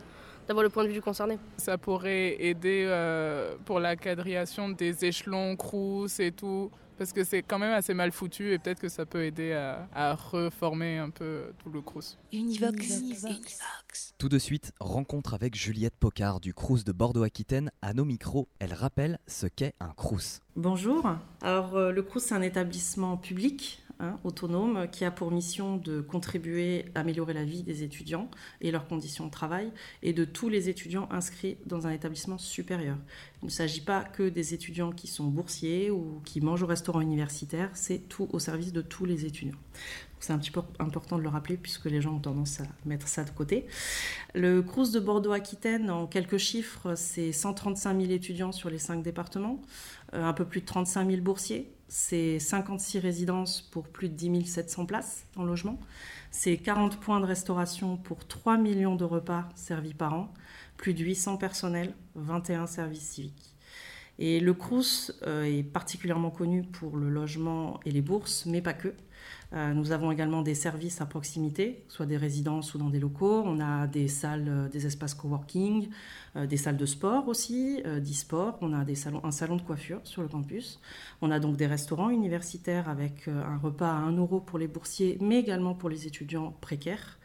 d'avoir 0.49 0.62
le 0.62 0.70
point 0.70 0.82
de 0.85 0.88
vue 0.88 0.94
du 0.94 1.02
concerné. 1.02 1.38
Ça 1.58 1.79
pourrait 1.79 2.43
aider 2.43 2.85
euh, 2.87 3.56
pour 3.64 3.81
la 3.81 3.96
quadrillation 3.96 4.69
des 4.69 5.05
échelons, 5.05 5.56
crous 5.56 6.20
et 6.20 6.32
tout, 6.32 6.70
parce 6.96 7.12
que 7.12 7.25
c'est 7.25 7.43
quand 7.43 7.58
même 7.58 7.73
assez 7.73 7.93
mal 7.93 8.12
foutu 8.12 8.52
et 8.52 8.58
peut-être 8.58 8.81
que 8.81 8.88
ça 8.88 9.05
peut 9.05 9.25
aider 9.25 9.52
à, 9.52 9.88
à 9.94 10.14
reformer 10.14 10.99
un 10.99 11.11
peu 11.11 11.52
tout 11.62 11.70
le 11.70 11.81
crous. 11.81 12.17
Univox. 12.32 13.02
Tout 14.17 14.29
de 14.29 14.38
suite, 14.38 14.73
rencontre 14.81 15.35
avec 15.35 15.55
Juliette 15.55 15.96
Pocard 15.99 16.41
du 16.41 16.55
Crous 16.55 16.85
de 16.85 16.93
Bordeaux-Aquitaine. 16.93 17.70
À 17.82 17.94
nos 17.94 18.05
micros, 18.05 18.49
elle 18.58 18.73
rappelle 18.73 19.19
ce 19.26 19.46
qu'est 19.46 19.75
un 19.81 19.91
Crous. 19.91 20.41
Bonjour. 20.56 21.08
Alors, 21.43 21.76
euh, 21.76 21.91
le 21.91 22.02
CRUS, 22.02 22.20
c'est 22.23 22.35
un 22.35 22.43
établissement 22.43 23.17
public, 23.17 23.84
hein, 24.00 24.19
autonome, 24.25 24.88
qui 24.91 25.05
a 25.05 25.11
pour 25.11 25.31
mission 25.31 25.76
de 25.76 26.00
contribuer 26.00 26.87
à 26.94 27.00
améliorer 27.00 27.35
la 27.35 27.44
vie 27.44 27.62
des 27.62 27.82
étudiants 27.82 28.31
et 28.61 28.70
leurs 28.70 28.87
conditions 28.87 29.26
de 29.26 29.31
travail 29.31 29.70
et 30.02 30.12
de 30.12 30.25
tous 30.25 30.49
les 30.49 30.69
étudiants 30.69 31.08
inscrits 31.11 31.56
dans 31.67 31.87
un 31.87 31.91
établissement 31.91 32.38
supérieur. 32.38 32.96
Il 33.43 33.46
ne 33.46 33.50
s'agit 33.50 33.82
pas 33.82 34.05
que 34.05 34.29
des 34.29 34.55
étudiants 34.55 34.93
qui 34.93 35.06
sont 35.06 35.25
boursiers 35.25 35.91
ou 35.91 36.20
qui 36.25 36.41
mangent 36.41 36.62
au 36.62 36.67
restaurant 36.67 37.00
universitaire, 37.00 37.70
c'est 37.75 38.08
tout 38.08 38.29
au 38.32 38.38
service 38.38 38.73
de 38.73 38.82
tous 38.82 39.05
les 39.05 39.26
étudiants. 39.26 39.58
C'est 40.25 40.32
un 40.32 40.38
petit 40.38 40.50
peu 40.50 40.62
important 40.79 41.19
de 41.19 41.23
le 41.23 41.29
rappeler 41.29 41.58
puisque 41.58 41.85
les 41.85 42.00
gens 42.00 42.14
ont 42.14 42.20
tendance 42.20 42.61
à 42.61 42.64
mettre 42.87 43.08
ça 43.08 43.25
de 43.25 43.31
côté. 43.31 43.67
Le 44.35 44.62
CRUS 44.62 44.91
de 44.91 44.99
Bordeaux-Aquitaine, 44.99 45.91
en 45.91 46.06
quelques 46.06 46.38
chiffres, 46.38 46.94
c'est 46.94 47.31
135 47.31 48.00
000 48.00 48.11
étudiants 48.11 48.50
sur 48.50 48.70
les 48.70 48.79
cinq 48.79 49.02
départements, 49.02 49.61
euh, 50.14 50.25
un 50.25 50.32
peu 50.32 50.46
plus 50.46 50.62
de 50.62 50.67
35 50.67 51.11
000 51.11 51.20
boursiers, 51.20 51.70
c'est 51.96 52.41
56 52.41 52.98
résidences 52.98 53.63
pour 53.63 53.86
plus 53.86 54.08
de 54.08 54.15
10 54.15 54.46
700 54.46 54.84
places 54.84 55.27
en 55.36 55.44
logement, 55.44 55.79
c'est 56.32 56.56
40 56.56 56.98
points 56.98 57.20
de 57.20 57.24
restauration 57.24 57.96
pour 57.96 58.27
3 58.27 58.56
millions 58.58 58.96
de 58.96 59.05
repas 59.05 59.48
servis 59.55 59.94
par 59.94 60.13
an, 60.13 60.34
plus 60.77 60.93
de 60.93 61.05
800 61.05 61.36
personnels, 61.36 61.94
21 62.17 62.67
services 62.67 63.10
civiques. 63.10 63.55
Et 64.19 64.41
le 64.41 64.55
CRUS 64.55 65.13
euh, 65.24 65.44
est 65.44 65.63
particulièrement 65.63 66.32
connu 66.32 66.65
pour 66.65 66.96
le 66.96 67.08
logement 67.08 67.79
et 67.84 67.93
les 67.93 68.03
bourses, 68.03 68.44
mais 68.44 68.60
pas 68.60 68.74
que. 68.74 68.93
Euh, 69.53 69.73
nous 69.73 69.93
avons 69.93 70.11
également 70.11 70.43
des 70.43 70.55
services 70.55 71.01
à 71.01 71.07
proximité, 71.07 71.85
soit 71.89 72.07
des 72.07 72.17
résidences 72.17 72.75
ou 72.75 72.79
dans 72.79 72.91
des 72.91 72.99
locaux. 72.99 73.43
On 73.45 73.61
a 73.61 73.87
des 73.87 74.09
salles, 74.09 74.47
euh, 74.49 74.69
des 74.69 74.87
espaces 74.87 75.15
coworking, 75.15 75.89
euh, 76.37 76.47
des 76.47 76.57
salles 76.57 76.77
de 76.77 76.87
sport 76.87 77.29
aussi, 77.29 77.83
d'e-sport. 77.85 78.59
On 78.61 78.73
a 78.73 78.85
des 78.85 78.95
salons, 78.95 79.21
un 79.25 79.31
salon 79.31 79.57
de 79.57 79.63
coiffure 79.63 80.01
sur 80.05 80.23
le 80.23 80.29
campus. 80.29 80.81
On 81.23 81.31
a 81.31 81.39
donc 81.39 81.57
des 81.57 81.67
restaurants 81.67 82.11
universitaires 82.11 82.89
avec 82.89 83.29
un 83.29 83.59
repas 83.59 83.91
à 83.91 83.97
1 83.97 84.17
euro 84.17 84.41
pour 84.41 84.59
les 84.59 84.67
boursiers, 84.67 85.19
mais 85.21 85.39
également 85.39 85.75
pour 85.75 85.89
les 85.89 86.07
étudiants 86.07 86.55
précaires. 86.61 87.19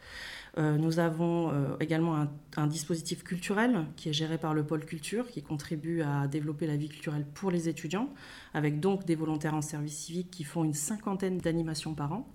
Euh, 0.58 0.76
nous 0.76 0.98
avons 0.98 1.52
euh, 1.52 1.76
également 1.80 2.26
un, 2.56 2.66
dispositif 2.66 3.22
culturel 3.22 3.86
qui 3.96 4.08
est 4.08 4.12
géré 4.12 4.36
par 4.38 4.54
le 4.54 4.64
pôle 4.64 4.84
culture, 4.84 5.28
qui 5.28 5.42
contribue 5.42 6.02
à 6.02 6.26
développer 6.26 6.66
la 6.66 6.76
vie 6.76 6.88
culturelle 6.88 7.24
pour 7.34 7.50
les 7.50 7.68
étudiants, 7.68 8.08
avec 8.54 8.80
donc 8.80 9.04
des 9.04 9.14
volontaires 9.14 9.54
en 9.54 9.62
service 9.62 9.96
civique 9.96 10.30
qui 10.30 10.44
font 10.44 10.64
une 10.64 10.74
cinquantaine 10.74 11.38
d'animations 11.38 11.94
par 11.94 12.12
an. 12.12 12.28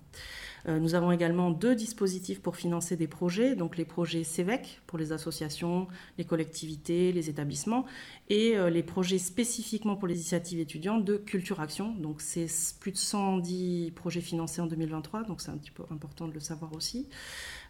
Euh, 0.68 0.80
nous 0.80 0.94
avons 0.94 1.12
également 1.12 1.50
deux 1.50 1.76
dispositifs 1.76 2.40
pour 2.40 2.56
financer 2.56 2.96
des 2.96 3.06
projets, 3.06 3.54
donc 3.54 3.76
les 3.76 3.84
projets 3.84 4.24
CEVEC 4.24 4.80
pour 4.86 4.98
les 4.98 5.12
associations, 5.12 5.86
les 6.18 6.24
collectivités, 6.24 7.12
les 7.12 7.28
établissements, 7.28 7.84
et 8.28 8.56
les 8.70 8.82
projets 8.82 9.18
spécifiquement 9.18 9.94
pour 9.94 10.08
les 10.08 10.16
initiatives 10.16 10.58
étudiantes 10.58 11.04
de 11.04 11.16
Culture 11.16 11.60
Action. 11.60 11.92
Donc 11.92 12.20
c'est 12.20 12.48
plus 12.80 12.90
de 12.90 12.96
110 12.96 13.92
projets 13.94 14.20
financés 14.20 14.60
en 14.60 14.66
2023, 14.66 15.22
donc 15.24 15.40
c'est 15.40 15.50
un 15.50 15.58
petit 15.58 15.70
peu 15.70 15.84
important 15.90 16.26
de 16.26 16.32
le 16.32 16.40
savoir 16.40 16.72
aussi. 16.72 17.06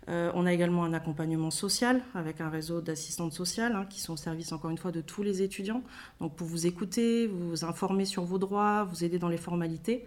Euh, 0.09 0.31
on 0.35 0.47
a 0.47 0.53
également 0.53 0.85
un 0.85 0.93
accompagnement 0.93 1.51
social 1.51 2.03
avec 2.15 2.41
un 2.41 2.49
réseau 2.49 2.81
d'assistantes 2.81 3.33
sociales 3.33 3.75
hein, 3.75 3.87
qui 3.89 4.01
sont 4.01 4.13
au 4.13 4.17
service 4.17 4.53
encore 4.53 4.71
une 4.71 4.79
fois 4.79 4.93
de 4.93 5.01
tous 5.01 5.23
les 5.23 5.43
étudiants, 5.43 5.83
donc 6.21 6.37
pour 6.37 6.47
vous 6.47 6.67
écouter, 6.67 7.27
vous 7.27 7.65
informer 7.65 8.05
sur 8.05 8.25
vos 8.25 8.39
droits, 8.39 8.85
vous 8.85 9.05
aider 9.05 9.19
dans 9.19 9.29
les 9.29 9.37
formalités. 9.37 10.07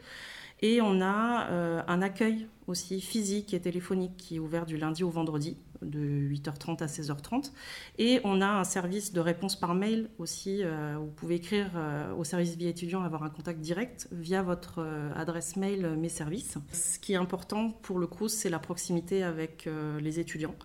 Et 0.61 0.81
on 0.81 1.01
a 1.01 1.47
un 1.87 2.01
accueil 2.01 2.47
aussi 2.67 2.99
physique 2.99 3.53
et 3.53 3.61
téléphonique 3.61 4.17
qui 4.17 4.35
est 4.35 4.39
ouvert 4.39 4.65
du 4.65 4.75
lundi 4.75 5.05
au 5.05 5.09
vendredi 5.09 5.55
de 5.81 5.99
8h30 5.99 6.83
à 6.83 6.87
16h30. 6.87 7.51
Et 7.97 8.21
on 8.23 8.41
a 8.41 8.47
un 8.47 8.63
service 8.63 9.13
de 9.13 9.19
réponse 9.19 9.55
par 9.55 9.75
mail 9.75 10.09
aussi. 10.17 10.63
Euh, 10.63 10.95
vous 10.99 11.11
pouvez 11.11 11.35
écrire 11.35 11.71
euh, 11.75 12.13
au 12.15 12.23
service 12.23 12.55
vie 12.55 12.67
étudiant, 12.67 13.03
avoir 13.03 13.23
un 13.23 13.29
contact 13.29 13.59
direct 13.59 14.07
via 14.11 14.41
votre 14.41 14.79
euh, 14.79 15.11
adresse 15.15 15.55
mail 15.55 15.95
Mes 15.97 16.09
Services. 16.09 16.57
Ce 16.71 16.99
qui 16.99 17.13
est 17.13 17.17
important 17.17 17.71
pour 17.71 17.99
le 17.99 18.07
CRUS, 18.07 18.29
c'est 18.29 18.49
la 18.49 18.59
proximité 18.59 19.23
avec 19.23 19.67
les 19.99 20.19
étudiants. 20.19 20.55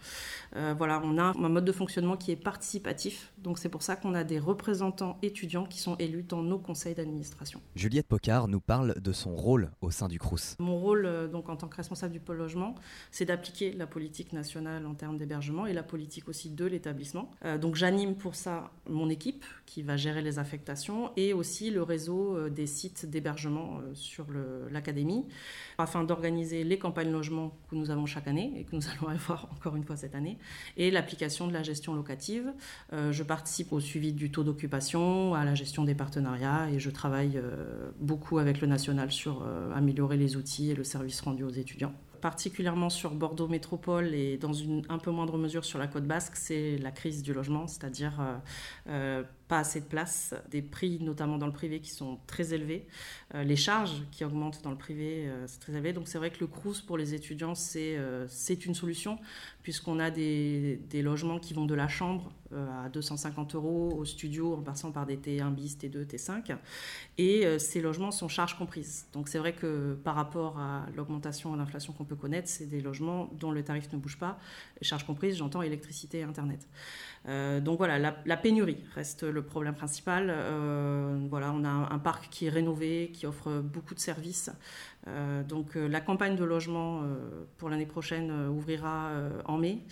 voilà, 0.52 1.00
on 1.04 1.18
a 1.18 1.32
un 1.36 1.48
mode 1.48 1.64
de 1.64 1.72
fonctionnement 1.72 2.16
qui 2.16 2.30
est 2.30 2.36
participatif. 2.36 3.32
Donc 3.38 3.58
c'est 3.58 3.68
pour 3.68 3.82
ça 3.82 3.96
qu'on 3.96 4.14
a 4.14 4.24
des 4.24 4.38
représentants 4.38 5.18
étudiants 5.22 5.66
qui 5.66 5.78
sont 5.78 5.96
élus 5.96 6.22
dans 6.22 6.42
nos 6.42 6.58
conseils 6.58 6.94
d'administration. 6.94 7.60
Juliette 7.74 8.06
Pocard 8.06 8.48
nous 8.48 8.60
parle 8.60 9.00
de 9.00 9.12
son 9.12 9.34
rôle 9.34 9.70
au 9.80 9.90
sein 9.90 10.08
du 10.08 10.18
CRUS. 10.18 10.56
Mon 10.58 10.78
rôle 10.78 11.28
donc 11.30 11.48
en 11.48 11.56
tant 11.56 11.68
que 11.68 11.76
responsable 11.76 12.12
du 12.12 12.20
pôle 12.20 12.36
logement, 12.36 12.74
c'est 13.10 13.24
d'appliquer 13.24 13.72
la 13.72 13.86
politique 13.86 14.32
nationale 14.32 14.86
en 14.86 14.94
termes 14.94 15.03
d'hébergement 15.12 15.66
et 15.66 15.72
la 15.72 15.82
politique 15.82 16.28
aussi 16.28 16.50
de 16.50 16.64
l'établissement. 16.64 17.30
Euh, 17.44 17.58
donc 17.58 17.74
j'anime 17.74 18.14
pour 18.14 18.34
ça 18.34 18.70
mon 18.88 19.08
équipe 19.10 19.44
qui 19.66 19.82
va 19.82 19.96
gérer 19.96 20.22
les 20.22 20.38
affectations 20.38 21.10
et 21.16 21.32
aussi 21.32 21.70
le 21.70 21.82
réseau 21.82 22.36
euh, 22.36 22.48
des 22.48 22.66
sites 22.66 23.06
d'hébergement 23.06 23.78
euh, 23.78 23.94
sur 23.94 24.26
l'académie 24.70 25.24
afin 25.78 26.04
d'organiser 26.04 26.64
les 26.64 26.78
campagnes 26.78 27.10
logement 27.10 27.56
que 27.70 27.76
nous 27.76 27.90
avons 27.90 28.06
chaque 28.06 28.28
année 28.28 28.52
et 28.56 28.64
que 28.64 28.74
nous 28.74 28.82
allons 28.98 29.08
avoir 29.08 29.48
encore 29.52 29.76
une 29.76 29.84
fois 29.84 29.96
cette 29.96 30.14
année 30.14 30.38
et 30.76 30.90
l'application 30.90 31.46
de 31.46 31.52
la 31.52 31.62
gestion 31.62 31.94
locative. 31.94 32.52
je 32.92 33.22
participe 33.22 33.72
au 33.72 33.80
suivi 33.80 34.12
du 34.12 34.30
taux 34.30 34.44
d'occupation, 34.44 35.34
à 35.34 35.44
la 35.44 35.54
gestion 35.54 35.84
des 35.84 35.94
partenariats 35.94 36.70
et 36.70 36.78
je 36.78 36.90
travaille 36.90 37.40
beaucoup 38.00 38.38
avec 38.38 38.60
le 38.60 38.66
national 38.66 39.10
sur 39.10 39.46
améliorer 39.74 40.16
les 40.16 40.36
outils 40.36 40.70
et 40.70 40.74
le 40.74 40.84
service 40.84 41.20
rendu 41.20 41.44
aux 41.44 41.50
étudiants 41.50 41.94
particulièrement 42.24 42.88
sur 42.88 43.10
Bordeaux 43.10 43.48
Métropole 43.48 44.14
et 44.14 44.38
dans 44.38 44.54
une 44.54 44.80
un 44.88 44.96
peu 44.96 45.10
moindre 45.10 45.36
mesure 45.36 45.62
sur 45.62 45.78
la 45.78 45.86
côte 45.86 46.06
basque, 46.06 46.36
c'est 46.36 46.78
la 46.78 46.90
crise 46.90 47.22
du 47.22 47.34
logement, 47.34 47.66
c'est-à-dire 47.66 48.18
euh, 48.18 48.36
euh, 48.88 49.22
pas 49.46 49.58
assez 49.58 49.82
de 49.82 49.84
place, 49.84 50.34
des 50.50 50.62
prix 50.62 51.00
notamment 51.02 51.36
dans 51.36 51.44
le 51.44 51.52
privé 51.52 51.80
qui 51.80 51.90
sont 51.90 52.18
très 52.26 52.54
élevés, 52.54 52.86
euh, 53.34 53.44
les 53.44 53.56
charges 53.56 54.04
qui 54.10 54.24
augmentent 54.24 54.62
dans 54.62 54.70
le 54.70 54.78
privé, 54.78 55.30
c'est 55.46 55.60
très 55.60 55.74
élevé. 55.74 55.92
Donc 55.92 56.08
c'est 56.08 56.16
vrai 56.16 56.30
que 56.30 56.40
le 56.40 56.46
CRUS 56.46 56.80
pour 56.80 56.96
les 56.96 57.12
étudiants, 57.12 57.54
c'est 57.54 57.98
c'est 58.28 58.64
une 58.64 58.74
solution 58.74 59.18
puisqu'on 59.64 59.98
a 59.98 60.10
des, 60.10 60.78
logements 61.02 61.40
qui 61.40 61.54
vont 61.54 61.66
de 61.66 61.74
la 61.74 61.88
chambre 61.88 62.30
à 62.84 62.88
250 62.88 63.56
euros 63.56 63.92
au 63.98 64.04
studio 64.04 64.54
en 64.54 64.62
passant 64.62 64.92
par 64.92 65.06
des 65.06 65.16
T1 65.16 65.52
bis, 65.52 65.76
T2, 65.76 66.04
T5. 66.04 66.56
Et 67.18 67.58
ces 67.58 67.80
logements 67.80 68.12
sont 68.12 68.28
charges 68.28 68.56
comprises. 68.56 69.06
Donc 69.12 69.28
c'est 69.28 69.38
vrai 69.38 69.54
que 69.54 69.98
par 70.04 70.14
rapport 70.14 70.60
à 70.60 70.86
l'augmentation 70.94 71.52
de 71.52 71.58
l'inflation 71.58 71.92
qu'on 71.92 72.04
peut 72.04 72.14
connaître, 72.14 72.48
c'est 72.48 72.66
des 72.66 72.80
logements 72.80 73.28
dont 73.32 73.50
le 73.50 73.64
tarif 73.64 73.92
ne 73.92 73.98
bouge 73.98 74.18
pas, 74.18 74.38
charges 74.82 75.04
comprises, 75.04 75.36
j'entends 75.36 75.62
électricité 75.62 76.18
et 76.18 76.22
Internet. 76.22 76.68
Euh, 77.26 77.60
donc 77.60 77.78
voilà, 77.78 78.12
la, 78.24 78.36
pénurie 78.36 78.78
reste 78.94 79.22
le 79.22 79.42
problème 79.42 79.74
principal. 79.74 80.26
Euh, 80.28 81.26
voilà, 81.30 81.52
on 81.52 81.64
a 81.64 81.68
un, 81.68 81.98
parc 81.98 82.28
qui 82.30 82.46
est 82.46 82.50
rénové, 82.50 83.10
qui 83.12 83.26
offre 83.26 83.60
beaucoup 83.60 83.94
de 83.94 84.00
services. 84.00 84.50
Euh, 85.06 85.42
donc 85.42 85.74
la 85.74 86.00
campagne 86.00 86.34
de 86.36 86.44
logement 86.44 87.02
pour 87.58 87.68
l'année 87.68 87.86
prochaine 87.86 88.48
ouvrira 88.48 89.10
en 89.44 89.58
mai. 89.58 89.82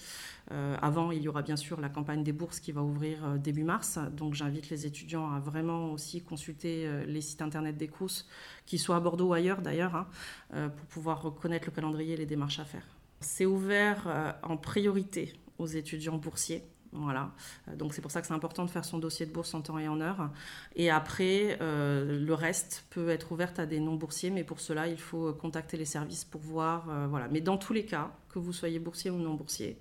avant, 0.50 1.12
il 1.12 1.22
y 1.22 1.28
aura 1.28 1.42
bien 1.42 1.56
sûr 1.56 1.80
la 1.80 1.88
campagne 1.88 2.22
des 2.22 2.32
bourses 2.32 2.60
qui 2.60 2.72
va 2.72 2.82
ouvrir 2.82 3.38
début 3.38 3.64
mars. 3.64 3.98
Donc 4.12 4.34
j'invite 4.34 4.70
les 4.70 4.86
étudiants 4.86 5.30
à 5.32 5.40
vraiment 5.40 5.92
aussi 5.92 6.20
consulter 6.20 6.88
les 7.06 7.20
sites 7.20 7.42
internet 7.42 7.76
des 7.76 7.88
CRUS, 7.88 8.26
qu'ils 8.66 8.78
soient 8.78 8.96
à 8.96 9.00
Bordeaux 9.00 9.28
ou 9.28 9.34
ailleurs 9.34 9.62
d'ailleurs, 9.62 9.94
hein, 9.94 10.68
pour 10.70 10.86
pouvoir 10.86 11.22
reconnaître 11.22 11.66
le 11.66 11.72
calendrier 11.72 12.14
et 12.14 12.16
les 12.16 12.26
démarches 12.26 12.58
à 12.58 12.64
faire. 12.64 12.86
C'est 13.20 13.46
ouvert 13.46 14.36
en 14.42 14.56
priorité 14.56 15.32
aux 15.58 15.66
étudiants 15.66 16.18
boursiers. 16.18 16.64
Voilà. 16.92 17.30
Euh, 17.68 17.76
donc 17.76 17.94
c'est 17.94 18.02
pour 18.02 18.10
ça 18.10 18.20
que 18.20 18.26
c'est 18.26 18.34
important 18.34 18.64
de 18.64 18.70
faire 18.70 18.84
son 18.84 18.98
dossier 18.98 19.26
de 19.26 19.32
bourse 19.32 19.54
en 19.54 19.62
temps 19.62 19.78
et 19.78 19.88
en 19.88 20.00
heure. 20.00 20.30
Et 20.76 20.90
après, 20.90 21.58
euh, 21.60 22.18
le 22.18 22.34
reste 22.34 22.84
peut 22.90 23.08
être 23.08 23.32
ouvert 23.32 23.52
à 23.56 23.66
des 23.66 23.80
non-boursiers, 23.80 24.30
mais 24.30 24.44
pour 24.44 24.60
cela, 24.60 24.86
il 24.88 24.98
faut 24.98 25.32
contacter 25.32 25.76
les 25.76 25.84
services 25.84 26.24
pour 26.24 26.40
voir. 26.40 26.88
Euh, 26.90 27.06
voilà. 27.08 27.28
Mais 27.28 27.40
dans 27.40 27.56
tous 27.56 27.72
les 27.72 27.84
cas, 27.84 28.10
que 28.28 28.38
vous 28.38 28.52
soyez 28.52 28.78
boursier 28.78 29.10
ou 29.10 29.16
non-boursier, 29.16 29.78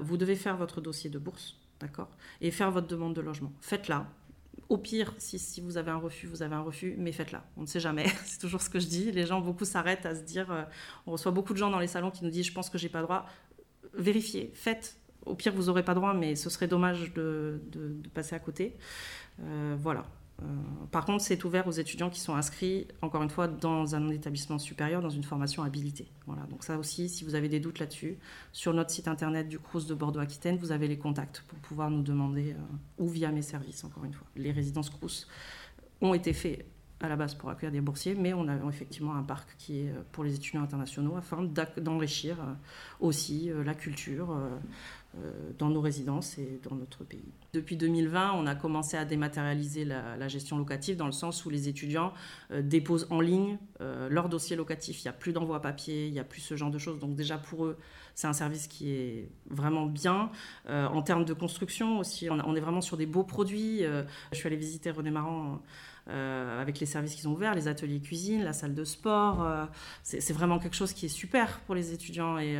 vous 0.00 0.16
devez 0.16 0.34
faire 0.34 0.56
votre 0.56 0.80
dossier 0.80 1.10
de 1.10 1.18
bourse, 1.18 1.58
d'accord 1.78 2.08
Et 2.40 2.50
faire 2.50 2.70
votre 2.70 2.86
demande 2.86 3.14
de 3.14 3.20
logement. 3.20 3.52
Faites-la. 3.60 4.06
Au 4.70 4.78
pire, 4.78 5.12
si, 5.18 5.38
si, 5.38 5.60
vous 5.60 5.76
avez 5.76 5.90
un 5.90 5.98
refus, 5.98 6.26
vous 6.26 6.42
avez 6.42 6.54
un 6.54 6.62
refus, 6.62 6.94
mais 6.96 7.12
faites-la. 7.12 7.44
On 7.58 7.62
ne 7.62 7.66
sait 7.66 7.80
jamais. 7.80 8.06
c'est 8.24 8.38
toujours 8.38 8.62
ce 8.62 8.70
que 8.70 8.80
je 8.80 8.86
dis. 8.86 9.12
Les 9.12 9.26
gens, 9.26 9.42
beaucoup 9.42 9.66
s'arrêtent 9.66 10.06
à 10.06 10.14
se 10.14 10.22
dire. 10.22 10.66
on 11.06 11.12
reçoit 11.12 11.32
beaucoup 11.32 11.52
de 11.52 11.58
gens 11.58 11.70
dans 11.70 11.80
les 11.80 11.86
salons 11.86 12.10
qui 12.10 12.24
nous 12.24 12.30
disent 12.30 12.46
Je 12.46 12.52
pense 12.52 12.70
que 12.70 12.78
j'ai 12.78 12.88
pas 12.88 13.02
droit. 13.02 13.26
Vérifiez, 13.92 14.52
faites 14.54 14.96
au 15.28 15.34
pire, 15.34 15.52
vous 15.54 15.64
n'aurez 15.64 15.84
pas 15.84 15.94
droit, 15.94 16.14
mais 16.14 16.34
ce 16.34 16.50
serait 16.50 16.68
dommage 16.68 17.12
de, 17.14 17.60
passer 18.14 18.34
à 18.34 18.38
côté. 18.38 18.76
Euh, 19.42 19.76
voilà. 19.78 20.04
Euh, 20.40 20.46
par 20.92 21.04
contre, 21.04 21.22
c'est 21.24 21.44
ouvert 21.44 21.66
aux 21.66 21.72
étudiants 21.72 22.10
qui 22.10 22.20
sont 22.20 22.34
inscrits, 22.34 22.86
encore 23.02 23.22
une 23.22 23.30
fois, 23.30 23.48
dans 23.48 23.94
un 23.94 24.08
établissement 24.10 24.58
supérieur, 24.58 25.02
dans 25.02 25.10
une 25.10 25.24
formation 25.24 25.62
habilitée. 25.64 26.08
Voilà. 26.26 26.42
Donc 26.44 26.62
ça 26.62 26.78
aussi, 26.78 27.08
si 27.08 27.24
vous 27.24 27.34
avez 27.34 27.48
des 27.48 27.60
doutes 27.60 27.80
là-dessus, 27.80 28.18
sur 28.52 28.72
notre 28.72 28.90
site 28.90 29.08
internet 29.08 29.48
du 29.48 29.58
CRUS 29.58 29.86
de 29.86 29.94
Bordeaux-Aquitaine, 29.94 30.56
vous 30.56 30.70
avez 30.70 30.86
les 30.86 30.98
contacts 30.98 31.42
pour 31.48 31.58
pouvoir 31.58 31.90
nous 31.90 32.02
demander, 32.02 32.52
euh, 32.52 33.02
ou 33.02 33.08
via 33.08 33.32
mes 33.32 33.42
services, 33.42 33.82
encore 33.84 34.04
une 34.04 34.12
fois. 34.12 34.26
Les 34.36 34.52
résidences 34.52 34.90
CRUS 34.90 35.26
ont 36.00 36.14
été 36.14 36.32
faites 36.32 36.64
à 37.00 37.08
la 37.08 37.16
base 37.16 37.34
pour 37.34 37.50
accueillir 37.50 37.72
des 37.72 37.80
boursiers, 37.80 38.14
mais 38.14 38.32
on 38.32 38.48
a 38.48 38.56
effectivement 38.68 39.14
un 39.14 39.22
parc 39.22 39.48
qui 39.56 39.80
est 39.80 39.94
pour 40.10 40.24
les 40.24 40.34
étudiants 40.34 40.62
internationaux 40.62 41.16
afin 41.16 41.44
d'enrichir 41.76 42.38
aussi 42.98 43.52
la 43.64 43.74
culture, 43.74 44.36
dans 45.58 45.68
nos 45.68 45.80
résidences 45.80 46.38
et 46.38 46.60
dans 46.68 46.76
notre 46.76 47.02
pays. 47.02 47.32
Depuis 47.54 47.76
2020, 47.76 48.34
on 48.34 48.46
a 48.46 48.54
commencé 48.54 48.98
à 48.98 49.06
dématérialiser 49.06 49.86
la, 49.86 50.28
gestion 50.28 50.58
locative 50.58 50.96
dans 50.96 51.06
le 51.06 51.12
sens 51.12 51.46
où 51.46 51.50
les 51.50 51.66
étudiants 51.66 52.12
euh, 52.50 52.60
déposent 52.60 53.06
en 53.08 53.20
ligne 53.20 53.56
euh, 53.80 54.08
leur 54.10 54.28
dossier 54.28 54.54
locatif. 54.54 55.02
Il 55.02 55.06
n'y 55.06 55.08
a 55.08 55.14
plus 55.14 55.32
d'envoi 55.32 55.62
papier, 55.62 56.06
il 56.06 56.12
n'y 56.12 56.20
a 56.20 56.24
plus 56.24 56.42
ce 56.42 56.56
genre 56.56 56.70
de 56.70 56.78
choses. 56.78 56.98
Donc 56.98 57.16
déjà 57.16 57.38
pour 57.38 57.64
eux, 57.64 57.78
c'est 58.14 58.26
un 58.26 58.34
service 58.34 58.66
qui 58.66 58.90
est 58.90 59.30
vraiment 59.48 59.86
bien. 59.86 60.30
en 60.68 61.02
termes 61.02 61.24
de 61.24 61.32
construction 61.32 62.00
aussi, 62.00 62.28
on, 62.28 62.56
est 62.56 62.60
vraiment 62.60 62.80
sur 62.80 62.96
des 62.96 63.06
beaux 63.06 63.22
produits. 63.22 63.84
je 64.32 64.36
suis 64.36 64.46
allée 64.48 64.56
visiter 64.56 64.90
René 64.90 65.12
Marant. 65.12 65.62
avec 66.08 66.80
les 66.80 66.86
services 66.86 67.14
qu'ils 67.14 67.28
ont 67.28 67.32
ouverts, 67.32 67.54
les 67.54 67.68
ateliers 67.68 68.00
cuisine, 68.00 68.42
la 68.42 68.52
salle 68.52 68.74
de 68.74 68.82
sport. 68.82 69.46
c'est 70.02 70.32
vraiment 70.32 70.58
quelque 70.58 70.74
chose 70.74 70.92
qui 70.92 71.06
est 71.06 71.10
super 71.10 71.60
pour 71.60 71.76
les 71.76 71.92
étudiants 71.92 72.38
et, 72.38 72.58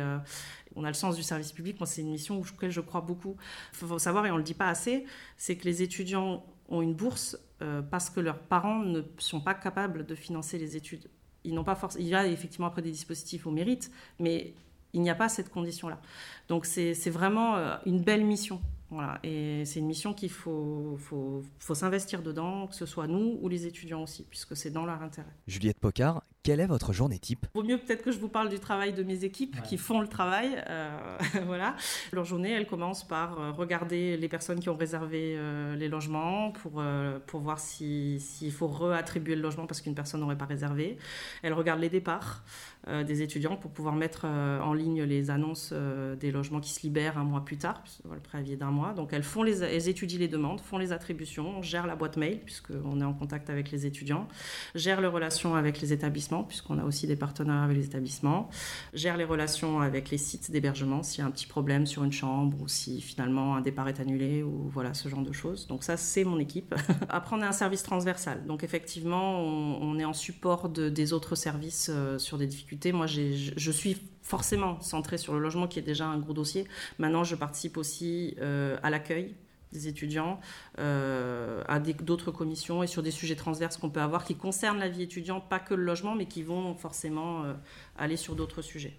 on 0.75 0.83
a 0.83 0.87
le 0.87 0.93
sens 0.93 1.15
du 1.15 1.23
service 1.23 1.51
public. 1.51 1.79
Moi, 1.79 1.87
c'est 1.87 2.01
une 2.01 2.11
mission 2.11 2.39
auquel 2.39 2.71
je 2.71 2.81
crois 2.81 3.01
beaucoup. 3.01 3.35
Il 3.73 3.77
faut 3.77 3.99
savoir, 3.99 4.25
et 4.25 4.31
on 4.31 4.35
ne 4.35 4.39
le 4.39 4.43
dit 4.43 4.53
pas 4.53 4.69
assez, 4.69 5.05
c'est 5.37 5.55
que 5.55 5.65
les 5.65 5.81
étudiants 5.81 6.43
ont 6.69 6.81
une 6.81 6.93
bourse 6.93 7.37
euh, 7.61 7.81
parce 7.81 8.09
que 8.09 8.19
leurs 8.19 8.39
parents 8.39 8.79
ne 8.79 9.01
sont 9.17 9.41
pas 9.41 9.53
capables 9.53 10.05
de 10.05 10.15
financer 10.15 10.57
les 10.57 10.77
études. 10.77 11.09
Ils 11.43 11.53
n'ont 11.53 11.63
pas 11.63 11.75
force. 11.75 11.95
Il 11.99 12.07
y 12.07 12.15
a 12.15 12.27
effectivement 12.27 12.67
après 12.67 12.81
des 12.81 12.91
dispositifs 12.91 13.47
au 13.47 13.51
mérite, 13.51 13.91
mais 14.19 14.53
il 14.93 15.01
n'y 15.01 15.09
a 15.09 15.15
pas 15.15 15.29
cette 15.29 15.49
condition-là. 15.49 15.99
Donc 16.47 16.65
c'est 16.65 17.09
vraiment 17.09 17.55
euh, 17.55 17.75
une 17.85 18.01
belle 18.01 18.25
mission. 18.25 18.61
Voilà. 18.91 19.19
Et 19.23 19.65
c'est 19.65 19.79
une 19.79 19.85
mission 19.85 20.13
qu'il 20.13 20.31
faut, 20.31 20.97
faut, 20.97 21.43
faut 21.59 21.75
s'investir 21.75 22.23
dedans, 22.23 22.67
que 22.67 22.75
ce 22.75 22.85
soit 22.85 23.07
nous 23.07 23.37
ou 23.41 23.47
les 23.47 23.67
étudiants 23.67 24.01
aussi, 24.01 24.25
puisque 24.27 24.57
c'est 24.57 24.71
dans 24.71 24.85
leur 24.85 25.01
intérêt. 25.03 25.29
Juliette 25.47 25.79
Pocard, 25.79 26.23
quelle 26.41 26.61
est 26.61 26.67
votre 26.67 26.93
journée 26.93 27.19
type? 27.19 27.45
Vaut 27.53 27.63
mieux 27.63 27.77
peut-être 27.77 28.01
que 28.01 28.11
je 28.11 28.17
vous 28.17 28.29
parle 28.29 28.47
du 28.47 28.59
travail 28.59 28.93
de 28.93 29.03
mes 29.03 29.25
équipes 29.25 29.61
qui 29.63 29.77
font 29.77 29.99
le 29.99 30.07
travail. 30.07 30.63
Euh, 30.69 31.17
voilà. 31.45 31.75
Leur 32.13 32.23
journée, 32.23 32.51
elle 32.51 32.65
commence 32.65 33.05
par 33.05 33.39
euh, 33.39 33.51
regarder 33.51 34.15
les 34.15 34.29
personnes 34.29 34.61
qui 34.61 34.69
ont 34.69 34.77
réservé 34.77 35.35
euh, 35.37 35.75
les 35.75 35.89
logements 35.89 36.51
pour, 36.51 36.81
pour 37.27 37.41
voir 37.41 37.59
s'il 37.59 38.51
faut 38.51 38.67
réattribuer 38.67 39.35
le 39.35 39.41
logement 39.41 39.65
parce 39.65 39.81
qu'une 39.81 39.95
personne 39.95 40.21
n'aurait 40.21 40.37
pas 40.37 40.45
réservé. 40.45 40.97
Elle 41.43 41.53
regarde 41.53 41.81
les 41.81 41.89
départs 41.89 42.43
des 42.87 43.21
étudiants 43.21 43.57
pour 43.57 43.71
pouvoir 43.71 43.93
mettre 43.93 44.25
en 44.25 44.73
ligne 44.73 45.03
les 45.03 45.29
annonces 45.29 45.73
des 46.19 46.31
logements 46.31 46.61
qui 46.61 46.71
se 46.71 46.81
libèrent 46.81 47.17
un 47.17 47.25
mois 47.25 47.43
plus 47.43 47.57
tard, 47.57 47.83
le 48.09 48.19
préavis 48.19 48.55
d'un 48.55 48.71
mois. 48.71 48.93
Donc 48.93 49.11
elles, 49.11 49.23
font 49.23 49.43
les, 49.43 49.61
elles 49.63 49.89
étudient 49.89 50.17
les 50.17 50.29
demandes, 50.29 50.61
font 50.61 50.77
les 50.77 50.93
attributions, 50.93 51.61
gèrent 51.61 51.87
la 51.87 51.95
boîte 51.95 52.15
mail 52.15 52.39
puisqu'on 52.39 53.01
est 53.01 53.03
en 53.03 53.13
contact 53.13 53.49
avec 53.49 53.69
les 53.71 53.85
étudiants, 53.85 54.27
gèrent 54.75 55.01
les 55.01 55.07
relations 55.07 55.55
avec 55.55 55.81
les 55.81 55.91
établissements 55.91 56.28
puisqu'on 56.43 56.77
a 56.79 56.83
aussi 56.83 57.07
des 57.07 57.15
partenariats 57.15 57.63
avec 57.63 57.77
les 57.77 57.85
établissements, 57.85 58.49
gère 58.93 59.17
les 59.17 59.25
relations 59.25 59.81
avec 59.81 60.09
les 60.09 60.17
sites 60.17 60.51
d'hébergement 60.51 61.03
s'il 61.03 61.21
y 61.21 61.23
a 61.23 61.27
un 61.27 61.31
petit 61.31 61.47
problème 61.47 61.85
sur 61.85 62.03
une 62.03 62.11
chambre 62.11 62.57
ou 62.61 62.67
si 62.67 63.01
finalement 63.01 63.55
un 63.55 63.61
départ 63.61 63.87
est 63.87 63.99
annulé 63.99 64.43
ou 64.43 64.69
voilà 64.69 64.93
ce 64.93 65.09
genre 65.09 65.23
de 65.23 65.31
choses. 65.31 65.67
Donc 65.67 65.83
ça, 65.83 65.97
c'est 65.97 66.23
mon 66.23 66.39
équipe. 66.39 66.75
Après, 67.09 67.35
on 67.35 67.41
a 67.41 67.47
un 67.47 67.51
service 67.51 67.83
transversal. 67.83 68.45
Donc 68.45 68.63
effectivement, 68.63 69.39
on, 69.41 69.99
est 69.99 70.05
en 70.05 70.13
support 70.13 70.69
de, 70.69 70.89
des 70.89 71.13
autres 71.13 71.35
services 71.35 71.89
euh, 71.93 72.17
sur 72.17 72.37
des 72.37 72.47
difficultés. 72.47 72.91
Moi, 72.91 73.07
je 73.07 73.71
suis 73.71 73.97
forcément 74.21 74.79
centrée 74.81 75.17
sur 75.17 75.33
le 75.33 75.39
logement 75.39 75.67
qui 75.67 75.79
est 75.79 75.83
déjà 75.83 76.05
un 76.05 76.19
gros 76.19 76.33
dossier. 76.33 76.67
Maintenant, 76.99 77.23
je 77.23 77.35
participe 77.35 77.77
aussi 77.77 78.35
euh, 78.39 78.77
à 78.83 78.89
l'accueil 78.89 79.35
des 79.71 79.87
étudiants 79.87 80.39
euh, 80.79 81.63
à 81.67 81.79
d'autres 81.79 82.31
commissions 82.31 82.83
et 82.83 82.87
sur 82.87 83.03
des 83.03 83.11
sujets 83.11 83.35
transverses 83.35 83.77
qu'on 83.77 83.89
peut 83.89 84.01
avoir 84.01 84.23
qui 84.23 84.35
concernent 84.35 84.79
la 84.79 84.89
vie 84.89 85.03
étudiante, 85.03 85.47
pas 85.49 85.59
que 85.59 85.73
le 85.73 85.83
logement, 85.83 86.15
mais 86.15 86.25
qui 86.25 86.43
vont 86.43 86.75
forcément 86.75 87.43
euh, 87.43 87.53
aller 87.97 88.17
sur 88.17 88.35
d'autres 88.35 88.61
sujets. 88.61 88.97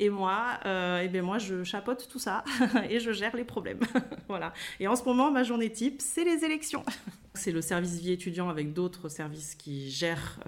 Et 0.00 0.10
moi, 0.10 0.58
euh, 0.66 1.02
eh 1.04 1.08
bien 1.08 1.22
moi, 1.22 1.38
je 1.38 1.62
chapeaute 1.62 2.08
tout 2.10 2.18
ça 2.18 2.42
et 2.90 2.98
je 2.98 3.12
gère 3.12 3.36
les 3.36 3.44
problèmes. 3.44 3.78
voilà. 4.28 4.52
Et 4.80 4.88
en 4.88 4.96
ce 4.96 5.04
moment, 5.04 5.30
ma 5.30 5.44
journée 5.44 5.70
type, 5.70 6.00
c'est 6.00 6.24
les 6.24 6.44
élections. 6.44 6.82
c'est 7.34 7.52
le 7.52 7.60
service 7.60 8.00
vie 8.00 8.12
étudiant 8.12 8.48
avec 8.48 8.72
d'autres 8.72 9.08
services 9.08 9.54
qui 9.54 9.90
gèrent 9.90 10.40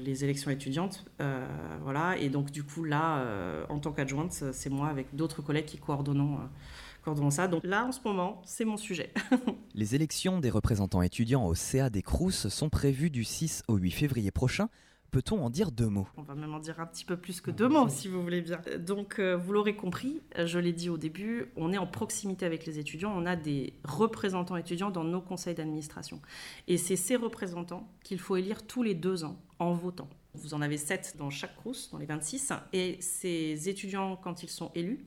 les 0.00 0.24
élections 0.24 0.50
étudiantes. 0.50 1.04
Voilà. 1.82 2.18
Et 2.18 2.28
donc, 2.28 2.50
du 2.50 2.64
coup, 2.64 2.84
là, 2.84 3.64
en 3.68 3.78
tant 3.78 3.92
qu'adjointe, 3.92 4.32
c'est 4.52 4.70
moi 4.70 4.88
avec 4.88 5.14
d'autres 5.14 5.40
collègues 5.40 5.66
qui 5.66 5.78
coordonnons 5.78 6.38
ça. 7.30 7.48
Donc 7.48 7.64
là, 7.64 7.84
en 7.86 7.92
ce 7.92 8.00
moment, 8.04 8.42
c'est 8.44 8.64
mon 8.64 8.76
sujet. 8.76 9.12
les 9.74 9.94
élections 9.94 10.40
des 10.40 10.50
représentants 10.50 11.02
étudiants 11.02 11.46
au 11.46 11.54
CA 11.54 11.90
des 11.90 12.02
Crous 12.02 12.48
sont 12.48 12.68
prévues 12.68 13.10
du 13.10 13.24
6 13.24 13.62
au 13.68 13.76
8 13.76 13.90
février 13.90 14.30
prochain. 14.30 14.68
Peut-on 15.12 15.44
en 15.44 15.50
dire 15.50 15.72
deux 15.72 15.88
mots? 15.88 16.08
On 16.16 16.22
va 16.22 16.34
même 16.34 16.54
en 16.54 16.58
dire 16.58 16.80
un 16.80 16.86
petit 16.86 17.04
peu 17.04 17.18
plus 17.18 17.42
que 17.42 17.50
deux 17.50 17.68
mots, 17.68 17.86
si 17.90 18.08
vous 18.08 18.22
voulez 18.22 18.40
bien. 18.40 18.62
Donc, 18.78 19.18
euh, 19.18 19.36
vous 19.36 19.52
l'aurez 19.52 19.76
compris, 19.76 20.22
je 20.42 20.58
l'ai 20.58 20.72
dit 20.72 20.88
au 20.88 20.96
début, 20.96 21.52
on 21.54 21.70
est 21.70 21.76
en 21.76 21.86
proximité 21.86 22.46
avec 22.46 22.64
les 22.64 22.78
étudiants, 22.78 23.12
on 23.14 23.26
a 23.26 23.36
des 23.36 23.74
représentants 23.84 24.56
étudiants 24.56 24.90
dans 24.90 25.04
nos 25.04 25.20
conseils 25.20 25.54
d'administration. 25.54 26.22
Et 26.66 26.78
c'est 26.78 26.96
ces 26.96 27.16
représentants 27.16 27.92
qu'il 28.02 28.20
faut 28.20 28.36
élire 28.36 28.66
tous 28.66 28.82
les 28.82 28.94
deux 28.94 29.22
ans 29.24 29.36
en 29.58 29.74
votant. 29.74 30.08
Vous 30.34 30.54
en 30.54 30.62
avez 30.62 30.78
sept 30.78 31.16
dans 31.18 31.30
chaque 31.30 31.56
CRUS, 31.56 31.90
dans 31.90 31.98
les 31.98 32.06
26. 32.06 32.52
Et 32.72 32.96
ces 33.00 33.68
étudiants, 33.68 34.16
quand 34.16 34.42
ils 34.42 34.48
sont 34.48 34.70
élus, 34.74 34.98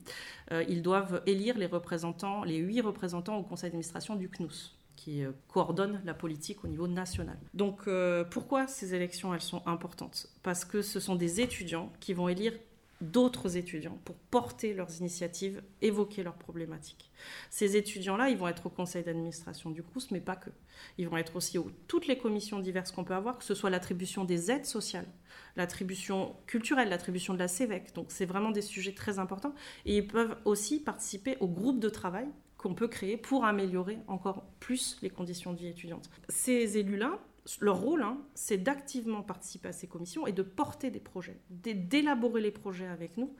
euh, 0.52 0.64
ils 0.68 0.82
doivent 0.82 1.22
élire 1.26 1.58
les 1.58 1.66
représentants, 1.66 2.44
les 2.44 2.58
huit 2.58 2.80
représentants 2.80 3.36
au 3.38 3.42
conseil 3.42 3.70
d'administration 3.70 4.14
du 4.14 4.28
CNUS 4.28 4.76
qui 4.96 5.22
euh, 5.22 5.32
coordonne 5.48 6.00
la 6.04 6.14
politique 6.14 6.64
au 6.64 6.68
niveau 6.68 6.88
national. 6.88 7.36
Donc 7.54 7.86
euh, 7.86 8.24
pourquoi 8.24 8.66
ces 8.66 8.94
élections 8.94 9.34
elles 9.34 9.40
sont 9.40 9.62
importantes? 9.66 10.28
Parce 10.42 10.64
que 10.64 10.82
ce 10.82 10.98
sont 10.98 11.14
des 11.14 11.40
étudiants 11.40 11.92
qui 12.00 12.14
vont 12.14 12.28
élire 12.28 12.54
d'autres 13.00 13.56
étudiants 13.56 13.98
pour 14.04 14.16
porter 14.16 14.72
leurs 14.72 14.98
initiatives, 14.98 15.62
évoquer 15.82 16.22
leurs 16.22 16.36
problématiques. 16.36 17.10
Ces 17.50 17.76
étudiants-là, 17.76 18.30
ils 18.30 18.36
vont 18.36 18.48
être 18.48 18.66
au 18.66 18.70
conseil 18.70 19.04
d'administration 19.04 19.70
du 19.70 19.82
CRUS, 19.82 20.10
mais 20.10 20.20
pas 20.20 20.36
que. 20.36 20.50
Ils 20.98 21.08
vont 21.08 21.16
être 21.16 21.36
aussi 21.36 21.58
aux 21.58 21.70
toutes 21.88 22.06
les 22.06 22.18
commissions 22.18 22.58
diverses 22.58 22.92
qu'on 22.92 23.04
peut 23.04 23.14
avoir, 23.14 23.38
que 23.38 23.44
ce 23.44 23.54
soit 23.54 23.70
l'attribution 23.70 24.24
des 24.24 24.50
aides 24.50 24.66
sociales, 24.66 25.08
l'attribution 25.56 26.36
culturelle, 26.46 26.88
l'attribution 26.88 27.34
de 27.34 27.38
la 27.38 27.48
CEVEC. 27.48 27.94
Donc 27.94 28.06
c'est 28.08 28.26
vraiment 28.26 28.50
des 28.50 28.62
sujets 28.62 28.94
très 28.94 29.18
importants. 29.18 29.54
Et 29.84 29.98
ils 29.98 30.06
peuvent 30.06 30.36
aussi 30.44 30.80
participer 30.80 31.36
au 31.40 31.48
groupe 31.48 31.80
de 31.80 31.88
travail 31.88 32.26
qu'on 32.56 32.74
peut 32.74 32.88
créer 32.88 33.16
pour 33.16 33.44
améliorer 33.44 33.98
encore 34.06 34.46
plus 34.60 34.96
les 35.02 35.10
conditions 35.10 35.52
de 35.52 35.58
vie 35.58 35.68
étudiante. 35.68 36.10
Ces 36.28 36.78
élus-là, 36.78 37.18
leur 37.60 37.80
rôle, 37.80 38.02
hein, 38.02 38.18
c'est 38.34 38.58
d'activement 38.58 39.22
participer 39.22 39.68
à 39.68 39.72
ces 39.72 39.86
commissions 39.86 40.26
et 40.26 40.32
de 40.32 40.42
porter 40.42 40.90
des 40.90 41.00
projets, 41.00 41.40
d'élaborer 41.50 42.40
les 42.40 42.50
projets 42.50 42.86
avec 42.86 43.16
nous, 43.16 43.34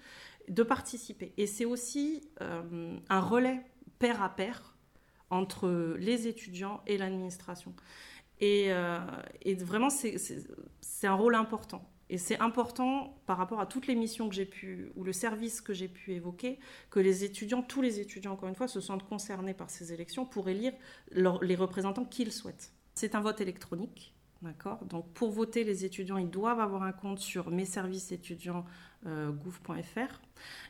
de 0.48 0.62
participer. 0.62 1.32
Et 1.36 1.46
c'est 1.46 1.64
aussi 1.64 2.28
euh, 2.40 2.96
un 3.08 3.20
relais 3.20 3.62
pair 3.98 4.22
à 4.22 4.28
pair 4.28 4.76
entre 5.30 5.96
les 5.98 6.28
étudiants 6.28 6.82
et 6.86 6.98
l'administration. 6.98 7.74
Et, 8.40 8.66
euh, 8.68 8.98
et, 9.42 9.54
vraiment, 9.54 9.90
c'est 9.90 11.06
un 11.06 11.14
rôle 11.14 11.34
important. 11.34 11.88
Et 12.08 12.18
c'est 12.18 12.38
important 12.38 13.20
par 13.26 13.36
rapport 13.36 13.58
à 13.58 13.66
toutes 13.66 13.88
les 13.88 13.96
missions 13.96 14.28
que 14.28 14.34
j'ai 14.34 14.44
pu, 14.44 14.92
ou 14.94 15.02
le 15.02 15.12
service 15.12 15.60
que 15.60 15.74
j'ai 15.74 15.88
pu 15.88 16.12
évoquer, 16.12 16.60
que 16.90 17.00
les 17.00 17.24
étudiants, 17.24 17.62
tous 17.62 17.82
les 17.82 17.98
étudiants, 17.98 18.32
encore 18.32 18.48
une 18.48 18.54
fois, 18.54 18.68
se 18.68 18.80
sentent 18.80 19.08
concernés 19.08 19.54
par 19.54 19.70
ces 19.70 19.92
élections 19.92 20.24
pour 20.24 20.48
élire 20.48 20.72
les 21.10 21.56
représentants 21.56 22.04
qu'ils 22.04 22.30
souhaitent. 22.30 22.75
C'est 22.96 23.14
un 23.14 23.20
vote 23.20 23.42
électronique, 23.42 24.14
d'accord? 24.40 24.82
Donc 24.86 25.12
pour 25.12 25.30
voter, 25.30 25.64
les 25.64 25.84
étudiants, 25.84 26.16
ils 26.16 26.30
doivent 26.30 26.60
avoir 26.60 26.82
un 26.82 26.92
compte 26.92 27.18
sur 27.18 27.50
mes 27.50 27.66
services 27.66 28.10
étudiants 28.10 28.64
euh. 29.06 29.32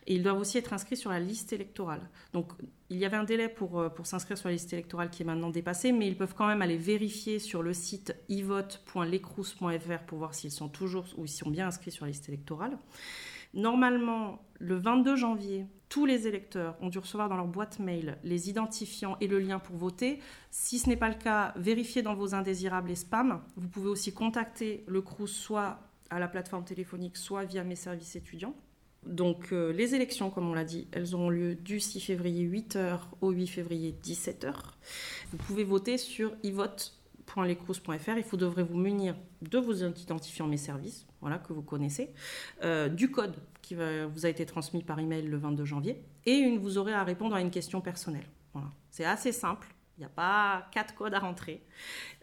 Et 0.06 0.16
ils 0.16 0.22
doivent 0.24 0.40
aussi 0.40 0.58
être 0.58 0.72
inscrits 0.72 0.96
sur 0.96 1.10
la 1.10 1.20
liste 1.20 1.52
électorale. 1.52 2.10
Donc 2.32 2.52
il 2.90 2.98
y 2.98 3.04
avait 3.04 3.16
un 3.16 3.22
délai 3.22 3.48
pour, 3.48 3.78
euh, 3.78 3.88
pour 3.88 4.06
s'inscrire 4.06 4.36
sur 4.36 4.48
la 4.48 4.54
liste 4.54 4.72
électorale 4.72 5.08
qui 5.08 5.22
est 5.22 5.24
maintenant 5.24 5.50
dépassé, 5.50 5.92
mais 5.92 6.08
ils 6.08 6.16
peuvent 6.16 6.34
quand 6.34 6.48
même 6.48 6.62
aller 6.62 6.76
vérifier 6.76 7.38
sur 7.38 7.62
le 7.62 7.72
site 7.72 8.14
ivote.lecrous.fr 8.28 9.98
pour 10.06 10.18
voir 10.18 10.34
s'ils 10.34 10.50
sont 10.50 10.68
toujours 10.68 11.06
ou 11.16 11.26
s'ils 11.26 11.44
sont 11.44 11.50
bien 11.50 11.68
inscrits 11.68 11.92
sur 11.92 12.06
la 12.06 12.10
liste 12.10 12.28
électorale. 12.28 12.76
Normalement, 13.54 14.44
le 14.58 14.74
22 14.74 15.14
janvier, 15.14 15.66
tous 15.88 16.06
les 16.06 16.26
électeurs 16.26 16.76
ont 16.80 16.88
dû 16.88 16.98
recevoir 16.98 17.28
dans 17.28 17.36
leur 17.36 17.46
boîte 17.46 17.78
mail 17.78 18.18
les 18.24 18.50
identifiants 18.50 19.16
et 19.20 19.28
le 19.28 19.38
lien 19.38 19.58
pour 19.58 19.76
voter. 19.76 20.20
Si 20.50 20.78
ce 20.78 20.88
n'est 20.88 20.96
pas 20.96 21.08
le 21.08 21.14
cas, 21.14 21.52
vérifiez 21.56 22.02
dans 22.02 22.14
vos 22.14 22.34
indésirables 22.34 22.90
et 22.90 22.96
spams. 22.96 23.40
Vous 23.56 23.68
pouvez 23.68 23.88
aussi 23.88 24.12
contacter 24.12 24.84
le 24.88 25.00
CRUS 25.00 25.28
soit 25.28 25.80
à 26.10 26.18
la 26.18 26.28
plateforme 26.28 26.64
téléphonique, 26.64 27.16
soit 27.16 27.44
via 27.44 27.64
mes 27.64 27.76
services 27.76 28.16
étudiants. 28.16 28.54
Donc 29.04 29.52
euh, 29.52 29.72
les 29.72 29.94
élections, 29.94 30.30
comme 30.30 30.48
on 30.48 30.54
l'a 30.54 30.64
dit, 30.64 30.88
elles 30.90 31.14
auront 31.14 31.30
lieu 31.30 31.54
du 31.54 31.78
6 31.78 32.00
février 32.00 32.44
8h 32.44 32.98
au 33.20 33.30
8 33.30 33.46
février 33.46 33.94
17h. 34.02 34.52
Vous 35.30 35.36
pouvez 35.38 35.62
voter 35.64 35.96
sur 35.96 36.32
ivote.lecrous.fr. 36.42 38.16
Il 38.16 38.24
faut 38.24 38.36
devrez 38.36 38.64
vous 38.64 38.78
munir 38.78 39.14
de 39.42 39.58
vos 39.58 39.74
identifiants 39.74 40.48
mes 40.48 40.56
services, 40.56 41.06
voilà 41.20 41.38
que 41.38 41.52
vous 41.52 41.62
connaissez, 41.62 42.10
euh, 42.64 42.88
du 42.88 43.10
code 43.10 43.36
qui 43.66 43.74
vous 43.74 44.26
a 44.26 44.28
été 44.28 44.46
transmis 44.46 44.84
par 44.84 45.00
email 45.00 45.22
le 45.22 45.36
22 45.36 45.64
janvier, 45.64 46.00
et 46.24 46.56
vous 46.56 46.78
aurez 46.78 46.92
à 46.92 47.02
répondre 47.02 47.34
à 47.34 47.40
une 47.40 47.50
question 47.50 47.80
personnelle. 47.80 48.26
Voilà. 48.52 48.68
C'est 48.90 49.04
assez 49.04 49.32
simple. 49.32 49.66
Il 49.98 50.02
n'y 50.02 50.06
a 50.06 50.10
pas 50.10 50.68
quatre 50.70 50.94
codes 50.94 51.14
à 51.14 51.18
rentrer. 51.18 51.64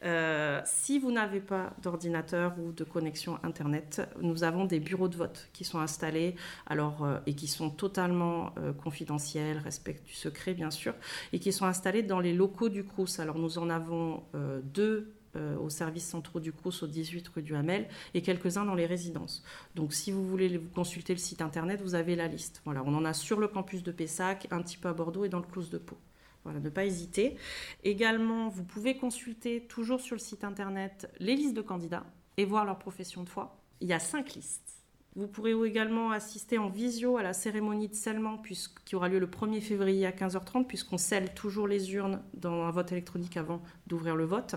Euh, 0.03 0.61
si 0.63 0.99
vous 0.99 1.11
n'avez 1.11 1.41
pas 1.41 1.73
d'ordinateur 1.81 2.53
ou 2.59 2.71
de 2.71 2.85
connexion 2.85 3.39
Internet, 3.43 4.07
nous 4.21 4.45
avons 4.45 4.63
des 4.63 4.79
bureaux 4.79 5.09
de 5.09 5.17
vote 5.17 5.49
qui 5.51 5.65
sont 5.65 5.79
installés 5.79 6.35
alors, 6.65 7.03
euh, 7.03 7.19
et 7.25 7.33
qui 7.33 7.47
sont 7.47 7.69
totalement 7.69 8.53
euh, 8.57 8.71
confidentiels, 8.71 9.57
respectent 9.57 10.05
du 10.05 10.13
secret 10.13 10.53
bien 10.53 10.71
sûr, 10.71 10.93
et 11.33 11.39
qui 11.39 11.51
sont 11.51 11.65
installés 11.65 12.03
dans 12.03 12.21
les 12.21 12.33
locaux 12.33 12.69
du 12.69 12.85
CRUS. 12.85 13.19
Alors 13.19 13.37
nous 13.37 13.57
en 13.57 13.69
avons 13.69 14.23
deux 14.63 15.13
au 15.35 15.69
service 15.69 16.07
centraux 16.07 16.39
du 16.39 16.51
CRUS 16.51 16.83
au 16.83 16.87
18 16.87 17.27
rue 17.29 17.41
du 17.41 17.55
Hamel 17.55 17.87
et 18.13 18.21
quelques-uns 18.21 18.65
dans 18.65 18.75
les 18.75 18.85
résidences. 18.85 19.43
Donc 19.75 19.93
si 19.93 20.11
vous 20.11 20.27
voulez 20.27 20.59
consulter 20.75 21.13
le 21.13 21.19
site 21.19 21.41
internet, 21.41 21.81
vous 21.81 21.95
avez 21.95 22.15
la 22.15 22.27
liste. 22.27 22.61
Voilà, 22.65 22.83
on 22.85 22.93
en 22.93 23.05
a 23.05 23.13
sur 23.13 23.39
le 23.39 23.47
campus 23.47 23.83
de 23.83 23.91
Pessac, 23.91 24.47
un 24.51 24.61
petit 24.61 24.77
peu 24.77 24.89
à 24.89 24.93
Bordeaux 24.93 25.25
et 25.25 25.29
dans 25.29 25.39
le 25.39 25.45
CRUS 25.45 25.69
de 25.69 25.77
Pau. 25.77 25.97
Ne 26.45 26.69
pas 26.69 26.85
hésiter. 26.85 27.37
Également, 27.83 28.49
vous 28.49 28.63
pouvez 28.63 28.97
consulter 28.97 29.61
toujours 29.61 30.01
sur 30.01 30.15
le 30.15 30.19
site 30.19 30.43
internet 30.43 31.09
les 31.19 31.35
listes 31.35 31.55
de 31.55 31.61
candidats 31.61 32.05
et 32.37 32.45
voir 32.45 32.65
leur 32.65 32.79
profession 32.79 33.23
de 33.23 33.29
foi. 33.29 33.57
Il 33.79 33.87
y 33.87 33.93
a 33.93 33.99
cinq 33.99 34.35
listes. 34.35 34.72
Vous 35.15 35.27
pourrez 35.27 35.53
également 35.65 36.11
assister 36.11 36.57
en 36.57 36.69
visio 36.69 37.17
à 37.17 37.23
la 37.23 37.33
cérémonie 37.33 37.87
de 37.87 37.93
scellement 37.93 38.41
qui 38.85 38.95
aura 38.95 39.09
lieu 39.09 39.19
le 39.19 39.27
1er 39.27 39.61
février 39.61 40.05
à 40.05 40.11
15h30 40.11 40.65
puisqu'on 40.65 40.97
scelle 40.97 41.33
toujours 41.33 41.67
les 41.67 41.93
urnes 41.93 42.21
dans 42.33 42.63
un 42.63 42.71
vote 42.71 42.91
électronique 42.91 43.37
avant 43.37 43.61
d'ouvrir 43.87 44.15
le 44.15 44.25
vote. 44.25 44.55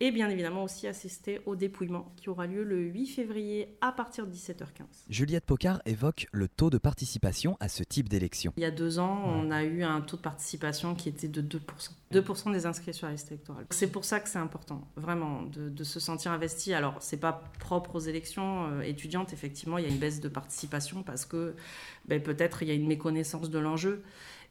Et 0.00 0.10
bien 0.12 0.28
évidemment 0.28 0.64
aussi 0.64 0.86
assister 0.86 1.40
au 1.46 1.56
dépouillement 1.56 2.12
qui 2.16 2.30
aura 2.30 2.46
lieu 2.46 2.62
le 2.62 2.80
8 2.80 3.06
février 3.06 3.76
à 3.80 3.92
partir 3.92 4.26
de 4.26 4.32
17h15. 4.32 4.84
Juliette 5.08 5.44
Pocard 5.44 5.82
évoque 5.86 6.28
le 6.32 6.48
taux 6.48 6.70
de 6.70 6.78
participation 6.78 7.56
à 7.60 7.68
ce 7.68 7.82
type 7.82 8.08
d'élection. 8.08 8.52
Il 8.56 8.62
y 8.62 8.66
a 8.66 8.70
deux 8.70 8.98
ans, 8.98 9.22
on 9.26 9.50
a 9.50 9.64
eu 9.64 9.82
un 9.82 10.00
taux 10.00 10.16
de 10.16 10.22
participation 10.22 10.94
qui 10.94 11.08
était 11.08 11.28
de 11.28 11.42
2%. 11.42 11.60
2% 12.12 12.52
des 12.52 12.66
inscrits 12.66 12.94
sur 12.94 13.06
la 13.06 13.12
liste 13.12 13.32
électorale. 13.32 13.66
C'est 13.70 13.88
pour 13.88 14.04
ça 14.04 14.20
que 14.20 14.28
c'est 14.28 14.38
important, 14.38 14.86
vraiment, 14.96 15.42
de, 15.42 15.84
se 15.84 16.00
sentir 16.00 16.32
investi. 16.32 16.72
Alors, 16.72 16.96
c'est 17.00 17.16
pas 17.16 17.44
propre 17.58 17.96
aux 17.96 18.00
élections 18.00 18.66
euh, 18.70 18.80
étudiantes, 18.82 19.32
effectivement, 19.32 19.78
il 19.78 19.84
y 19.84 19.88
a 19.88 19.90
une 19.90 19.95
baisse 19.96 20.20
de 20.20 20.28
participation 20.28 21.02
parce 21.02 21.24
que 21.24 21.54
ben, 22.06 22.22
peut-être 22.22 22.62
il 22.62 22.68
y 22.68 22.70
a 22.70 22.74
une 22.74 22.86
méconnaissance 22.86 23.50
de 23.50 23.58
l'enjeu. 23.58 24.02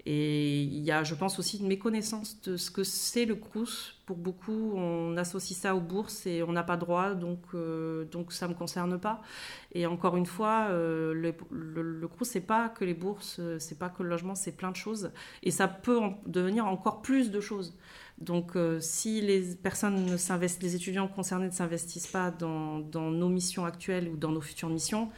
Et 0.08 0.62
il 0.62 0.84
y 0.84 0.92
a, 0.92 1.04
je 1.04 1.16
pense, 1.16 1.40
aussi 1.40 1.58
une 1.58 1.68
méconnaissance 1.68 2.40
de 2.42 2.58
ce 2.58 2.70
que 2.70 2.84
c'est 2.84 3.26
le 3.26 3.36
Crous. 3.36 3.96
Pour 4.06 4.18
beaucoup, 4.18 4.74
on 4.76 5.18
associe 5.18 5.58
ça 5.58 5.76
aux 5.76 5.80
bourses 5.80 6.28
et 6.28 6.44
on 6.44 6.52
n'a 6.52 6.62
pas 6.62 6.78
droit, 6.78 7.16
donc, 7.16 7.40
euh, 7.56 8.06
donc 8.06 8.32
ça 8.32 8.48
ne 8.48 8.54
me 8.54 8.58
concerne 8.58 9.00
pas. 9.00 9.24
Et 9.72 9.88
encore 9.88 10.16
une 10.16 10.28
fois, 10.28 10.68
euh, 10.70 11.12
le, 11.16 11.34
le, 11.50 12.08
Crous, 12.08 12.28
c'est 12.28 12.42
pas 12.42 12.70
que 12.70 12.86
les 12.86 12.94
bourses, 12.94 13.42
c'est 13.58 13.80
pas 13.80 13.90
que 13.90 14.04
le 14.04 14.10
logement, 14.10 14.36
c'est 14.36 14.56
plein 14.56 14.70
de 14.70 14.76
choses. 14.76 15.12
Et 15.42 15.50
ça 15.50 15.68
peut 15.68 16.00
devenir 16.28 16.68
encore 16.68 17.02
plus 17.02 17.32
de 17.32 17.40
choses. 17.40 17.74
Donc, 18.18 18.56
euh, 18.56 18.80
si 18.80 19.22
les 19.22 19.56
personnes 19.56 20.18
les 20.62 20.76
étudiants 20.76 21.08
concernés 21.08 21.48
ne 21.48 21.52
s'investissent 21.52 22.08
pas 22.08 22.32
dans, 22.32 22.80
nos 22.80 23.30
missions 23.30 23.66
actuelles 23.66 24.08
ou 24.08 24.16
dans 24.16 24.32
nos 24.32 24.42
futures 24.42 24.70
missions, 24.70 25.10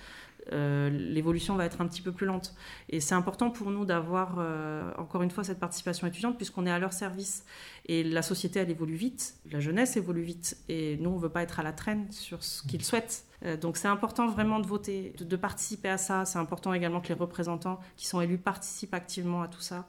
euh, 0.54 0.90
l'évolution 0.90 1.56
va 1.56 1.66
être 1.66 1.82
un 1.82 1.88
petit 1.88 2.02
peu 2.02 2.12
plus 2.12 2.26
lente. 2.26 2.56
Et 2.90 3.00
c'est 3.00 3.14
important 3.14 3.52
pour 3.52 3.70
nous 3.70 3.86
d'avoir, 3.86 4.38
euh, 4.40 4.92
encore 4.98 5.22
une 5.22 5.30
fois, 5.30 5.44
cette 5.44 5.60
participation 5.60 6.08
étudiante, 6.08 6.38
puisqu'on 6.38 6.66
est 6.66 6.72
à 6.72 6.80
leur 6.80 6.94
service. 6.94 7.46
Et 7.86 8.04
la 8.04 8.24
société, 8.24 8.60
elle 8.60 8.72
évolue 8.72 8.96
vite, 8.96 9.36
la 9.52 9.60
jeunesse 9.60 9.96
évolue 9.98 10.24
vite, 10.24 10.58
et 10.68 10.98
nous, 10.98 11.12
on 11.12 11.18
ne 11.18 11.22
veut 11.22 11.30
pas 11.30 11.44
être 11.44 11.60
à 11.60 11.64
la 11.64 11.74
traîne 11.74 12.12
sur 12.12 12.44
ce 12.44 12.64
qu'ils 12.64 12.84
souhaitent. 12.84 13.26
Donc 13.62 13.78
c'est 13.78 13.88
important 13.88 14.26
vraiment 14.26 14.60
de 14.60 14.66
voter, 14.66 15.14
de, 15.20 15.36
participer 15.36 15.90
à 15.90 16.00
ça. 16.00 16.26
C'est 16.26 16.40
important 16.40 16.74
également 16.74 17.02
que 17.02 17.10
les 17.10 17.14
représentants 17.14 17.80
qui 17.96 18.08
sont 18.08 18.20
élus 18.20 18.40
participent 18.40 18.96
activement 18.96 19.44
à 19.44 19.48
tout 19.48 19.62
ça 19.62 19.86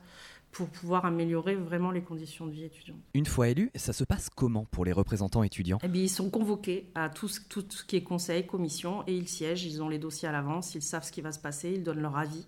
pour 0.53 0.69
pouvoir 0.69 1.05
améliorer 1.05 1.55
vraiment 1.55 1.91
les 1.91 2.03
conditions 2.03 2.47
de 2.47 2.53
vie 2.53 2.65
étudiantes. 2.65 2.99
Une 3.15 3.27
fois 3.27 3.49
élus, 3.49 3.71
ça 3.75 3.93
se 3.93 4.05
passe 4.05 4.29
comment 4.35 4.65
pour 4.71 4.85
les 4.85 4.93
représentants 4.93 5.43
étudiants? 5.43 5.79
Eh 5.83 5.89
bien, 5.89 6.03
Ils 6.03 6.09
sont 6.09 6.31
convoqués 6.31 6.91
à 6.95 7.09
tout 7.11 7.29
ce, 7.29 7.41
tout 7.49 7.65
ce 7.69 7.85
qui 7.85 7.97
est 7.97 8.03
conseil, 8.03 8.47
commission, 8.47 9.05
et 9.07 9.15
ils 9.15 9.29
siègent, 9.29 9.65
ils 9.65 9.83
ont 9.83 9.89
les 9.89 9.99
dossiers 9.99 10.29
à 10.29 10.33
l'avance, 10.33 10.75
ils 10.75 10.83
savent 10.83 11.05
ce 11.05 11.13
qui 11.13 11.21
va 11.21 11.33
se 11.33 11.39
passer, 11.39 11.73
ils 11.73 11.83
donnent 11.83 12.01
leur 12.01 12.17
avis, 12.17 12.47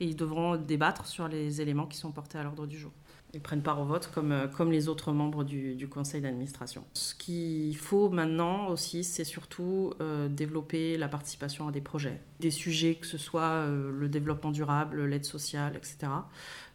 et 0.00 0.06
ils 0.06 0.16
devront 0.16 0.56
débattre 0.56 1.06
sur 1.06 1.28
les 1.28 1.60
éléments 1.60 1.86
qui 1.86 1.98
sont 1.98 2.12
portés 2.12 2.38
à 2.38 2.42
l'ordre 2.42 2.66
du 2.66 2.78
jour. 2.78 2.92
Ils 3.34 3.40
prennent 3.40 3.62
part 3.62 3.80
au 3.80 3.84
vote 3.84 4.10
comme, 4.14 4.32
euh, 4.32 4.46
comme 4.46 4.72
les 4.72 4.88
autres 4.88 5.12
membres 5.12 5.44
du, 5.44 5.74
du 5.74 5.88
conseil 5.88 6.22
d'administration. 6.22 6.84
Ce 6.94 7.14
qu'il 7.14 7.76
faut 7.76 8.08
maintenant 8.08 8.68
aussi, 8.68 9.04
c'est 9.04 9.24
surtout 9.24 9.92
euh, 10.00 10.28
développer 10.28 10.96
la 10.96 11.08
participation 11.08 11.68
à 11.68 11.72
des 11.72 11.80
projets, 11.80 12.22
des 12.40 12.50
sujets 12.50 12.94
que 12.94 13.06
ce 13.06 13.18
soit 13.18 13.42
euh, 13.42 13.90
le 13.92 14.08
développement 14.08 14.52
durable, 14.52 15.04
l'aide 15.04 15.24
sociale, 15.24 15.76
etc. 15.76 16.12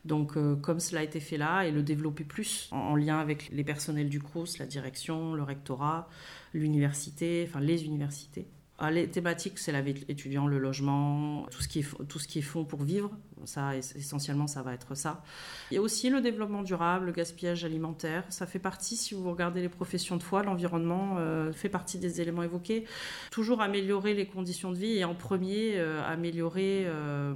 Donc, 0.06 0.36
euh, 0.36 0.56
comme 0.56 0.80
cela 0.80 1.02
a 1.02 1.04
été 1.04 1.20
fait 1.20 1.38
là, 1.38 1.64
et 1.64 1.72
le 1.72 1.84
développer 1.84 2.24
plus 2.24 2.70
en, 2.72 2.78
en 2.78 2.96
lien 2.96 3.20
avec 3.20 3.50
les 3.52 3.64
personnels 3.64 4.10
du 4.10 4.20
CRUS, 4.20 4.58
la 4.58 4.66
direction, 4.66 5.34
le 5.34 5.44
rectorat, 5.44 6.10
l'université, 6.54 7.46
enfin 7.48 7.60
les 7.60 7.86
universités. 7.86 8.48
Ah, 8.84 8.90
les 8.90 9.08
thématiques, 9.08 9.60
c'est 9.60 9.72
la 9.72 9.82
vie 9.82 10.04
étudiante, 10.10 10.50
le 10.50 10.58
logement, 10.58 11.46
tout 11.52 11.62
ce 11.62 11.68
qui 11.68 11.82
est, 11.82 12.08
tout 12.08 12.18
ce 12.18 12.28
qui 12.28 12.40
est 12.40 12.42
fonds 12.42 12.66
pour 12.66 12.82
vivre. 12.82 13.12
Ça, 13.46 13.76
essentiellement, 13.78 14.48
ça 14.48 14.64
va 14.64 14.74
être 14.74 14.96
ça. 14.96 15.24
Il 15.70 15.76
y 15.76 15.78
a 15.78 15.82
aussi 15.82 16.10
le 16.10 16.20
développement 16.20 16.64
durable, 16.64 17.06
le 17.06 17.12
gaspillage 17.12 17.64
alimentaire. 17.64 18.24
Ça 18.30 18.48
fait 18.48 18.58
partie, 18.58 18.98
si 18.98 19.14
vous 19.14 19.30
regardez 19.30 19.62
les 19.62 19.70
professions 19.70 20.18
de 20.18 20.24
foi, 20.24 20.42
l'environnement 20.42 21.18
euh, 21.20 21.54
fait 21.54 21.70
partie 21.70 22.00
des 22.00 22.22
éléments 22.22 22.42
évoqués. 22.42 22.86
Toujours 23.30 23.62
améliorer 23.62 24.16
les 24.16 24.26
conditions 24.26 24.72
de 24.72 24.78
vie 24.78 24.98
et 24.98 25.04
en 25.04 25.14
premier, 25.14 25.78
euh, 25.78 26.04
améliorer 26.04 26.86
euh, 26.88 27.36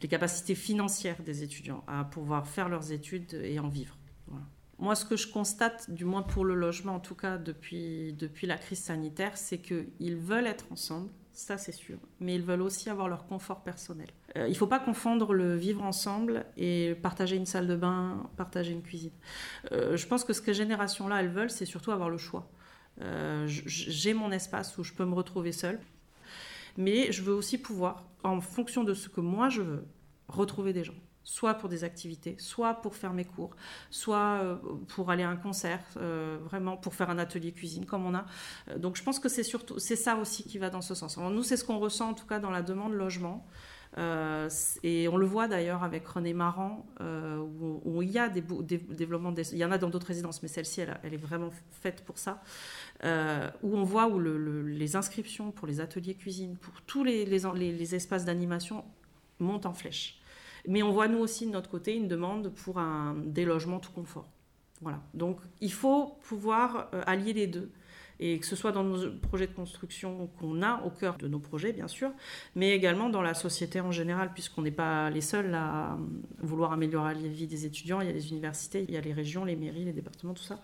les 0.00 0.08
capacités 0.08 0.54
financières 0.54 1.20
des 1.24 1.42
étudiants 1.42 1.82
à 1.88 2.04
pouvoir 2.04 2.46
faire 2.46 2.68
leurs 2.68 2.92
études 2.92 3.34
et 3.34 3.58
en 3.58 3.68
vivre. 3.68 3.96
Voilà. 4.28 4.46
Moi, 4.78 4.94
ce 4.94 5.04
que 5.06 5.16
je 5.16 5.26
constate, 5.26 5.90
du 5.90 6.04
moins 6.04 6.22
pour 6.22 6.44
le 6.44 6.54
logement, 6.54 6.94
en 6.96 7.00
tout 7.00 7.14
cas 7.14 7.38
depuis, 7.38 8.12
depuis 8.12 8.46
la 8.46 8.58
crise 8.58 8.80
sanitaire, 8.80 9.36
c'est 9.36 9.58
qu'ils 9.58 10.16
veulent 10.16 10.46
être 10.46 10.66
ensemble, 10.70 11.08
ça 11.32 11.56
c'est 11.56 11.72
sûr, 11.72 11.98
mais 12.20 12.34
ils 12.34 12.42
veulent 12.42 12.62
aussi 12.62 12.90
avoir 12.90 13.08
leur 13.08 13.26
confort 13.26 13.62
personnel. 13.62 14.08
Euh, 14.36 14.46
il 14.46 14.52
ne 14.52 14.56
faut 14.56 14.66
pas 14.66 14.78
confondre 14.78 15.32
le 15.32 15.56
vivre 15.56 15.82
ensemble 15.82 16.44
et 16.56 16.94
partager 17.02 17.36
une 17.36 17.46
salle 17.46 17.66
de 17.66 17.76
bain, 17.76 18.28
partager 18.36 18.72
une 18.72 18.82
cuisine. 18.82 19.12
Euh, 19.72 19.96
je 19.96 20.06
pense 20.06 20.24
que 20.24 20.32
ce 20.32 20.42
que 20.42 20.52
génération-là, 20.52 21.20
elles 21.20 21.30
veulent, 21.30 21.50
c'est 21.50 21.66
surtout 21.66 21.90
avoir 21.90 22.10
le 22.10 22.18
choix. 22.18 22.48
Euh, 23.00 23.44
J'ai 23.46 24.14
mon 24.14 24.30
espace 24.30 24.76
où 24.78 24.84
je 24.84 24.92
peux 24.92 25.04
me 25.04 25.14
retrouver 25.14 25.52
seule, 25.52 25.80
mais 26.76 27.12
je 27.12 27.22
veux 27.22 27.34
aussi 27.34 27.56
pouvoir, 27.56 28.04
en 28.24 28.40
fonction 28.42 28.84
de 28.84 28.92
ce 28.92 29.08
que 29.08 29.20
moi 29.20 29.48
je 29.48 29.62
veux, 29.62 29.86
retrouver 30.28 30.72
des 30.72 30.84
gens 30.84 30.94
soit 31.26 31.54
pour 31.54 31.68
des 31.68 31.84
activités, 31.84 32.36
soit 32.38 32.74
pour 32.74 32.94
faire 32.94 33.12
mes 33.12 33.24
cours, 33.24 33.54
soit 33.90 34.40
euh, 34.42 34.56
pour 34.86 35.10
aller 35.10 35.24
à 35.24 35.28
un 35.28 35.36
concert, 35.36 35.80
euh, 35.96 36.38
vraiment 36.44 36.76
pour 36.76 36.94
faire 36.94 37.10
un 37.10 37.18
atelier 37.18 37.52
cuisine 37.52 37.84
comme 37.84 38.06
on 38.06 38.14
a. 38.14 38.24
Euh, 38.70 38.78
donc 38.78 38.96
je 38.96 39.02
pense 39.02 39.18
que 39.18 39.28
c'est 39.28 39.42
surtout 39.42 39.78
c'est 39.78 39.96
ça 39.96 40.16
aussi 40.16 40.44
qui 40.44 40.58
va 40.58 40.70
dans 40.70 40.80
ce 40.80 40.94
sens. 40.94 41.18
Nous 41.18 41.42
c'est 41.42 41.56
ce 41.56 41.64
qu'on 41.64 41.80
ressent 41.80 42.10
en 42.10 42.14
tout 42.14 42.26
cas 42.26 42.38
dans 42.38 42.50
la 42.50 42.62
demande 42.62 42.94
logement. 42.94 43.46
Et 44.82 45.08
on 45.08 45.16
le 45.16 45.24
voit 45.24 45.48
d'ailleurs 45.48 45.82
avec 45.82 46.06
René 46.06 46.34
Marant, 46.34 46.84
euh, 47.00 47.38
où, 47.38 48.02
il 48.02 48.10
y 48.10 48.18
a 48.18 48.28
des, 48.28 48.42
développements, 48.42 49.32
il 49.34 49.56
y 49.56 49.64
en 49.64 49.72
a 49.72 49.78
dans 49.78 49.88
d'autres 49.88 50.08
résidences, 50.08 50.42
mais 50.42 50.48
celle-ci, 50.48 50.82
elle, 50.82 51.14
est 51.14 51.16
vraiment 51.16 51.48
faite 51.70 52.04
pour 52.04 52.18
ça, 52.18 52.42
où 53.02 53.74
on 53.74 53.84
voit 53.84 54.08
où 54.08 54.18
le, 54.18 54.36
le, 54.36 54.64
les 54.64 54.96
inscriptions 54.96 55.50
pour 55.50 55.66
les 55.66 55.80
ateliers 55.80 56.14
cuisine, 56.14 56.58
pour 56.58 56.82
tous 56.82 57.04
les 57.04 57.94
espaces 57.94 58.26
d'animation 58.26 58.84
montent 59.38 59.64
en 59.64 59.72
flèche. 59.72 60.20
Mais 60.68 60.82
on 60.82 60.92
voit 60.92 61.08
nous 61.08 61.18
aussi 61.18 61.46
de 61.46 61.52
notre 61.52 61.70
côté 61.70 61.94
une 61.94 62.08
demande 62.08 62.50
pour 62.50 62.78
un 62.78 63.14
délogement 63.24 63.78
tout 63.78 63.92
confort. 63.92 64.28
Voilà. 64.80 65.00
Donc 65.14 65.38
il 65.60 65.72
faut 65.72 66.18
pouvoir 66.28 66.88
euh, 66.92 67.02
allier 67.06 67.32
les 67.32 67.46
deux. 67.46 67.70
Et 68.18 68.38
que 68.38 68.46
ce 68.46 68.56
soit 68.56 68.72
dans 68.72 68.82
nos 68.82 69.10
projets 69.12 69.46
de 69.46 69.52
construction 69.52 70.30
qu'on 70.38 70.62
a 70.62 70.82
au 70.84 70.90
cœur 70.90 71.18
de 71.18 71.28
nos 71.28 71.38
projets, 71.38 71.74
bien 71.74 71.86
sûr, 71.86 72.10
mais 72.54 72.70
également 72.70 73.10
dans 73.10 73.20
la 73.20 73.34
société 73.34 73.78
en 73.80 73.92
général, 73.92 74.32
puisqu'on 74.32 74.62
n'est 74.62 74.70
pas 74.70 75.10
les 75.10 75.20
seuls 75.20 75.54
à 75.54 75.98
vouloir 76.38 76.72
améliorer 76.72 77.12
la 77.12 77.28
vie 77.28 77.46
des 77.46 77.66
étudiants. 77.66 78.00
Il 78.00 78.06
y 78.06 78.10
a 78.10 78.14
les 78.14 78.30
universités, 78.30 78.86
il 78.88 78.94
y 78.94 78.96
a 78.96 79.02
les 79.02 79.12
régions, 79.12 79.44
les 79.44 79.54
mairies, 79.54 79.84
les 79.84 79.92
départements, 79.92 80.32
tout 80.32 80.42
ça. 80.42 80.60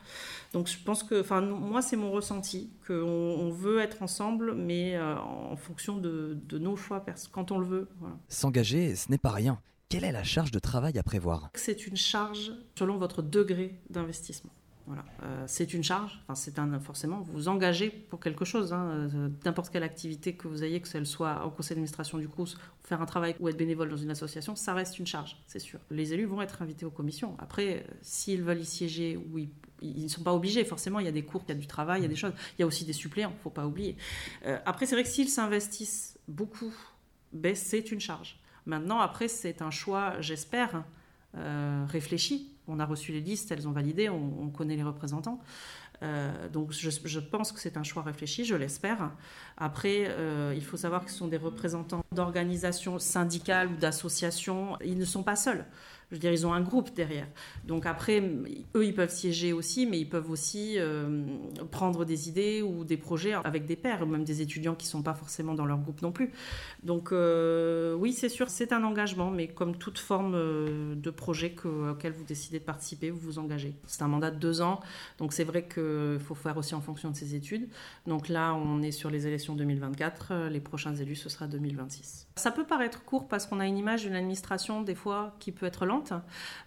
Donc 0.55 0.67
je 0.67 0.79
pense 0.83 1.03
que, 1.03 1.21
enfin, 1.21 1.43
moi, 1.43 1.83
c'est 1.83 1.97
mon 1.97 2.11
ressenti, 2.11 2.71
qu'on 2.87 2.95
on 2.95 3.51
veut 3.51 3.81
être 3.81 4.03
ensemble, 4.03 4.55
mais 4.55 4.97
euh, 4.97 5.19
en 5.19 5.57
fonction 5.57 5.99
de, 5.99 6.39
nos 6.53 6.77
choix, 6.77 7.05
quand 7.33 7.53
on 7.53 7.59
le 7.59 7.67
veut. 7.67 7.89
S'engager, 8.29 8.97
ce 8.97 9.11
n'est 9.11 9.19
pas 9.19 9.31
rien. 9.31 9.61
Quelle 9.93 10.05
est 10.05 10.13
la 10.13 10.25
charge 10.25 10.51
de 10.51 10.59
travail 10.59 10.99
à 10.99 11.03
prévoir? 11.03 11.51
C'est 11.55 11.87
une 11.87 11.99
charge 11.99 12.51
selon 12.79 12.97
votre 12.97 13.21
degré 13.21 13.75
d'investissement. 13.91 14.51
Voilà. 14.87 15.05
Euh, 15.23 15.45
c'est 15.47 15.75
une 15.75 15.85
charge, 15.85 16.19
enfin, 16.23 16.35
c'est 16.35 16.59
un, 16.59 16.81
forcément, 16.81 17.21
vous 17.21 17.33
vous 17.35 17.49
engagez 17.49 17.91
pour 17.91 18.19
quelque 18.19 18.47
chose, 18.47 18.73
hein, 18.73 18.89
euh, 19.15 19.29
n'importe 19.45 19.71
quelle 19.71 19.83
activité 19.83 20.33
que 20.33 20.49
vous 20.49 20.65
ayez, 20.65 20.81
que 20.81 20.89
elle 20.97 21.05
soit 21.05 21.45
au 21.45 21.51
conseil 21.51 21.75
d'administration 21.75 22.17
du 22.17 22.27
CRUS, 22.27 22.57
faire 22.83 23.03
un 23.03 23.07
travail 23.07 23.37
ou 23.39 23.51
être 23.51 23.59
bénévole 23.59 23.91
dans 23.91 23.99
une 23.99 24.11
association, 24.11 24.57
ça 24.57 24.73
reste 24.73 24.99
une 24.99 25.07
charge, 25.07 25.37
c'est 25.47 25.59
sûr. 25.59 25.79
Les 25.91 26.15
élus 26.15 26.25
vont 26.25 26.41
être 26.41 26.63
invités 26.63 26.87
aux 26.87 26.91
commissions. 26.91 27.37
Après, 27.39 27.85
euh, 27.87 27.95
s'ils 28.01 28.43
veulent 28.43 28.61
y 28.61 28.65
siéger 28.65 29.19
ou 29.19 29.41
ils 29.41 30.03
ne 30.03 30.09
sont 30.09 30.23
pas 30.23 30.33
obligés, 30.33 30.65
forcément, 30.65 31.01
il 31.01 31.05
y 31.05 31.11
a 31.11 31.13
des 31.13 31.23
cours, 31.23 31.45
il 31.47 31.51
y 31.51 31.53
a 31.53 31.61
du 31.61 31.67
travail, 31.67 32.01
il 32.01 32.05
y 32.05 32.07
a 32.07 32.09
des 32.09 32.17
choses. 32.17 32.33
Il 32.59 32.63
y 32.63 32.65
a 32.65 32.67
aussi 32.67 32.87
des 32.87 32.95
suppléants, 32.95 33.29
il 33.29 33.37
ne 33.37 33.43
faut 33.43 33.51
pas 33.51 33.67
oublier. 33.67 33.99
Après, 34.65 34.87
c'est 34.87 34.95
vrai 34.95 35.03
que 35.03 35.11
s'ils 35.11 35.29
s'investissent 35.29 36.19
beaucoup, 36.29 36.73
ben, 37.35 37.55
c'est 37.55 37.93
une 37.93 38.01
charge. 38.01 38.42
Maintenant, 38.67 39.01
après, 39.01 39.29
c'est 39.29 39.63
un 39.63 39.71
choix, 39.71 40.21
j'espère, 40.21 40.85
euh, 41.37 41.85
réfléchi. 41.89 42.51
On 42.69 42.79
a 42.79 42.85
reçu 42.85 43.13
les 43.13 43.21
listes, 43.21 43.51
elles 43.51 43.67
ont 43.67 43.73
validé, 43.73 44.09
on, 44.09 44.33
on 44.41 44.49
connaît 44.49 44.77
les 44.77 44.83
représentants. 44.83 45.41
Euh, 46.03 46.49
donc 46.49 46.73
je, 46.73 46.91
je, 46.91 47.21
pense 47.21 47.53
que 47.53 47.61
c'est 47.61 47.77
un 47.77 47.85
choix 47.85 48.03
réfléchi, 48.03 48.45
je 48.45 48.57
l'espère. 48.57 49.13
Après, 49.57 50.07
euh, 50.09 50.53
il 50.57 50.65
faut 50.65 50.77
savoir 50.77 51.05
que 51.05 51.11
ce 51.11 51.19
sont 51.19 51.29
des 51.29 51.37
représentants 51.37 52.05
d'organisations 52.13 52.99
syndicales 52.99 53.69
ou 53.69 53.77
d'associations. 53.77 54.77
Ils 54.85 54.99
ne 54.99 55.05
sont 55.05 55.23
pas 55.23 55.37
seuls. 55.37 55.65
Je 56.13 56.17
veux 56.17 56.21
dire, 56.21 56.31
ils 56.31 56.47
ont 56.47 56.53
un 56.53 56.61
groupe 56.61 56.93
derrière. 56.95 57.27
Donc 57.65 57.87
après, 57.87 58.23
eux, 58.77 58.85
ils 58.85 58.95
peuvent 58.95 59.11
siéger 59.11 59.55
aussi, 59.55 59.87
mais 59.87 59.99
ils 59.99 60.09
peuvent 60.09 60.31
aussi 60.31 60.75
euh, 60.77 61.25
prendre 61.71 62.05
des 62.05 62.29
idées 62.29 62.61
ou 62.61 62.85
des 62.85 62.99
projets 62.99 63.33
avec 63.33 63.65
des 63.65 63.77
pairs, 63.77 64.07
même 64.07 64.23
des 64.23 64.43
étudiants 64.43 64.75
qui 64.75 64.87
ne 64.87 64.91
sont 64.91 65.03
pas 65.03 65.15
forcément 65.15 65.55
dans 65.55 65.65
leur 65.65 65.79
groupe 65.79 66.03
non 66.03 66.13
plus. 66.13 66.31
Donc 66.83 67.13
euh, 67.13 67.95
oui, 67.95 68.13
c'est 68.13 68.29
sûr, 68.29 68.51
c'est 68.51 68.75
un 68.75 68.85
engagement, 68.85 69.31
mais 69.31 69.49
comme 69.49 69.79
toute 69.79 69.99
forme 69.99 70.35
euh, 70.35 70.95
de 70.95 71.11
projet 71.11 71.53
que, 71.53 71.93
auquel 71.93 72.13
vous 72.13 72.25
décidez 72.25 72.59
de 72.59 72.65
participer, 72.65 73.09
vous 73.09 73.21
vous 73.21 73.39
engagez. 73.39 73.75
C'est 73.87 74.03
un 74.03 74.09
mandat 74.09 74.31
de 74.31 74.39
deux 74.39 74.61
ans, 74.61 74.81
donc 75.17 75.33
c'est 75.33 75.45
vrai 75.45 75.67
qu'il 75.67 76.21
faut 76.21 76.35
faire 76.35 76.59
aussi 76.59 76.75
en 76.75 76.83
fonction 76.83 77.11
de 77.11 77.17
ses 77.17 77.35
études. 77.35 77.71
Donc 78.07 78.29
là, 78.29 78.53
on 78.53 78.83
est 78.83 78.93
sur 78.93 79.09
les 79.09 79.27
élections 79.27 79.55
2024, 79.55 80.49
les 80.51 80.61
prochains 80.61 80.95
élus, 80.95 81.17
ce 81.17 81.31
sera 81.31 81.47
2026. 81.47 82.29
Ça 82.37 82.51
peut 82.51 82.65
paraître 82.65 83.03
court 83.03 83.29
parce 83.29 83.47
qu'on 83.47 83.61
a 83.61 83.67
une 83.67 83.79
image 83.79 84.03
d'une 84.03 84.15
administration, 84.15 84.83
des 84.83 84.95
fois, 84.95 85.35
qui 85.39 85.53
peut 85.53 85.65
être 85.65 85.87
lente. 85.87 86.02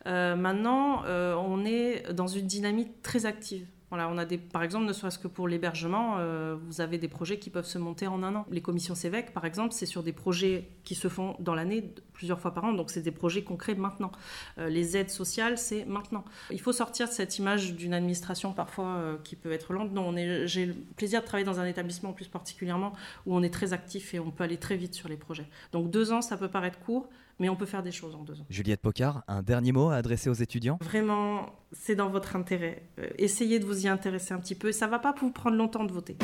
Euh, 0.08 0.36
maintenant, 0.36 1.04
euh, 1.06 1.36
on 1.36 1.65
est 1.65 2.13
dans 2.13 2.28
une 2.28 2.48
dynamique 2.48 3.02
très 3.02 3.26
active. 3.26 3.65
Voilà, 3.89 4.10
on 4.10 4.17
a 4.17 4.26
des, 4.26 4.39
par 4.39 4.63
exemple, 4.63 4.86
ne 4.86 4.93
serait-ce 4.93 5.19
que 5.19 5.28
pour 5.28 5.48
l'hébergement, 5.48 6.15
euh, 6.17 6.58
vous 6.65 6.82
avez 6.82 6.98
des 6.98 7.08
projets 7.08 7.38
qui 7.38 7.52
peuvent 7.52 7.67
se 7.67 7.78
monter 7.78 8.08
en 8.08 8.24
un 8.24 8.36
an. 8.36 8.45
Les 8.50 8.60
commissions 8.60 8.95
CEVEC, 8.95 9.32
par 9.32 9.45
exemple, 9.45 9.74
c'est 9.74 9.86
sur 9.86 10.02
des 10.02 10.12
projets 10.12 10.69
qui 10.84 10.95
se 10.95 11.08
font 11.08 11.36
dans 11.39 11.54
l'année 11.54 11.93
plusieurs 12.12 12.39
fois 12.39 12.54
par 12.54 12.65
an, 12.65 12.74
donc 12.74 12.89
c'est 12.89 13.04
des 13.04 13.12
projets 13.12 13.43
concrets 13.43 13.76
maintenant. 13.76 14.12
Les 14.58 14.98
aides 14.98 15.12
sociales, 15.12 15.58
c'est 15.58 15.86
maintenant. 15.86 16.26
Il 16.50 16.60
faut 16.60 16.74
sortir 16.74 17.08
de 17.08 17.13
cette 17.13 17.38
image 17.38 17.76
d'une 17.76 17.93
administration 17.93 18.54
parfois 18.54 19.19
qui 19.24 19.36
peut 19.36 19.52
être 19.52 19.71
lente. 19.71 19.91
Non, 19.91 20.13
j'ai 20.45 20.65
le 20.65 20.74
plaisir 20.74 21.21
de 21.21 21.26
travailler 21.26 21.45
dans 21.45 21.60
un 21.60 21.65
établissement 21.65 22.12
plus 22.12 22.28
particulièrement 22.28 22.93
où 23.26 23.36
on 23.36 23.43
est 23.43 23.54
très 23.54 23.71
actif 23.71 24.13
et 24.13 24.19
on 24.19 24.32
peut 24.32 24.43
aller 24.43 24.58
très 24.58 24.78
vite 24.78 24.95
sur 24.95 25.10
les 25.10 25.17
projets. 25.17 25.48
Donc 25.74 25.91
deux 25.91 26.12
ans, 26.12 26.21
ça 26.21 26.38
peut 26.38 26.50
paraître 26.50 26.80
court, 26.80 27.08
mais 27.39 27.50
on 27.50 27.56
peut 27.56 27.65
faire 27.65 27.84
des 27.84 27.91
choses 27.91 28.15
en 28.15 28.24
deux 28.24 28.39
ans. 28.41 28.45
Juliette 28.50 28.82
Pocard, 28.82 29.24
un 29.28 29.43
dernier 29.43 29.71
mot 29.71 29.89
à 29.89 29.95
adresser 29.95 30.30
aux 30.30 30.34
étudiants? 30.34 30.78
Vraiment, 30.82 31.54
c'est 31.71 31.95
dans 31.95 32.10
votre 32.10 32.36
intérêt. 32.36 32.84
Euh, 33.00 33.10
essayez 33.17 33.60
de 33.60 33.65
vous 33.65 33.86
y 33.86 33.88
intéresser 33.88 34.34
un 34.34 34.39
petit 34.39 34.56
peu. 34.56 34.71
Ça 34.71 34.86
ne 34.86 34.91
va 34.91 35.00
pas 35.00 35.13
vous 35.19 35.32
prendre 35.32 35.58
longtemps 35.58 35.84
de 35.84 35.91
voter. 35.91 36.17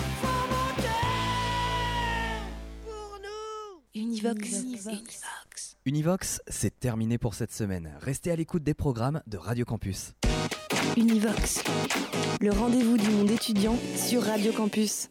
Univox. 3.93 4.63
Univox. 4.63 5.75
Univox, 5.85 6.41
c'est 6.47 6.79
terminé 6.79 7.17
pour 7.17 7.33
cette 7.33 7.51
semaine. 7.51 7.91
Restez 7.99 8.31
à 8.31 8.35
l'écoute 8.35 8.63
des 8.63 8.73
programmes 8.73 9.21
de 9.27 9.37
Radio 9.37 9.65
Campus. 9.65 10.13
Univox, 10.95 11.63
le 12.39 12.51
rendez-vous 12.51 12.97
du 12.97 13.09
monde 13.09 13.31
étudiant 13.31 13.75
sur 13.95 14.23
Radio 14.23 14.51
Campus. 14.53 15.09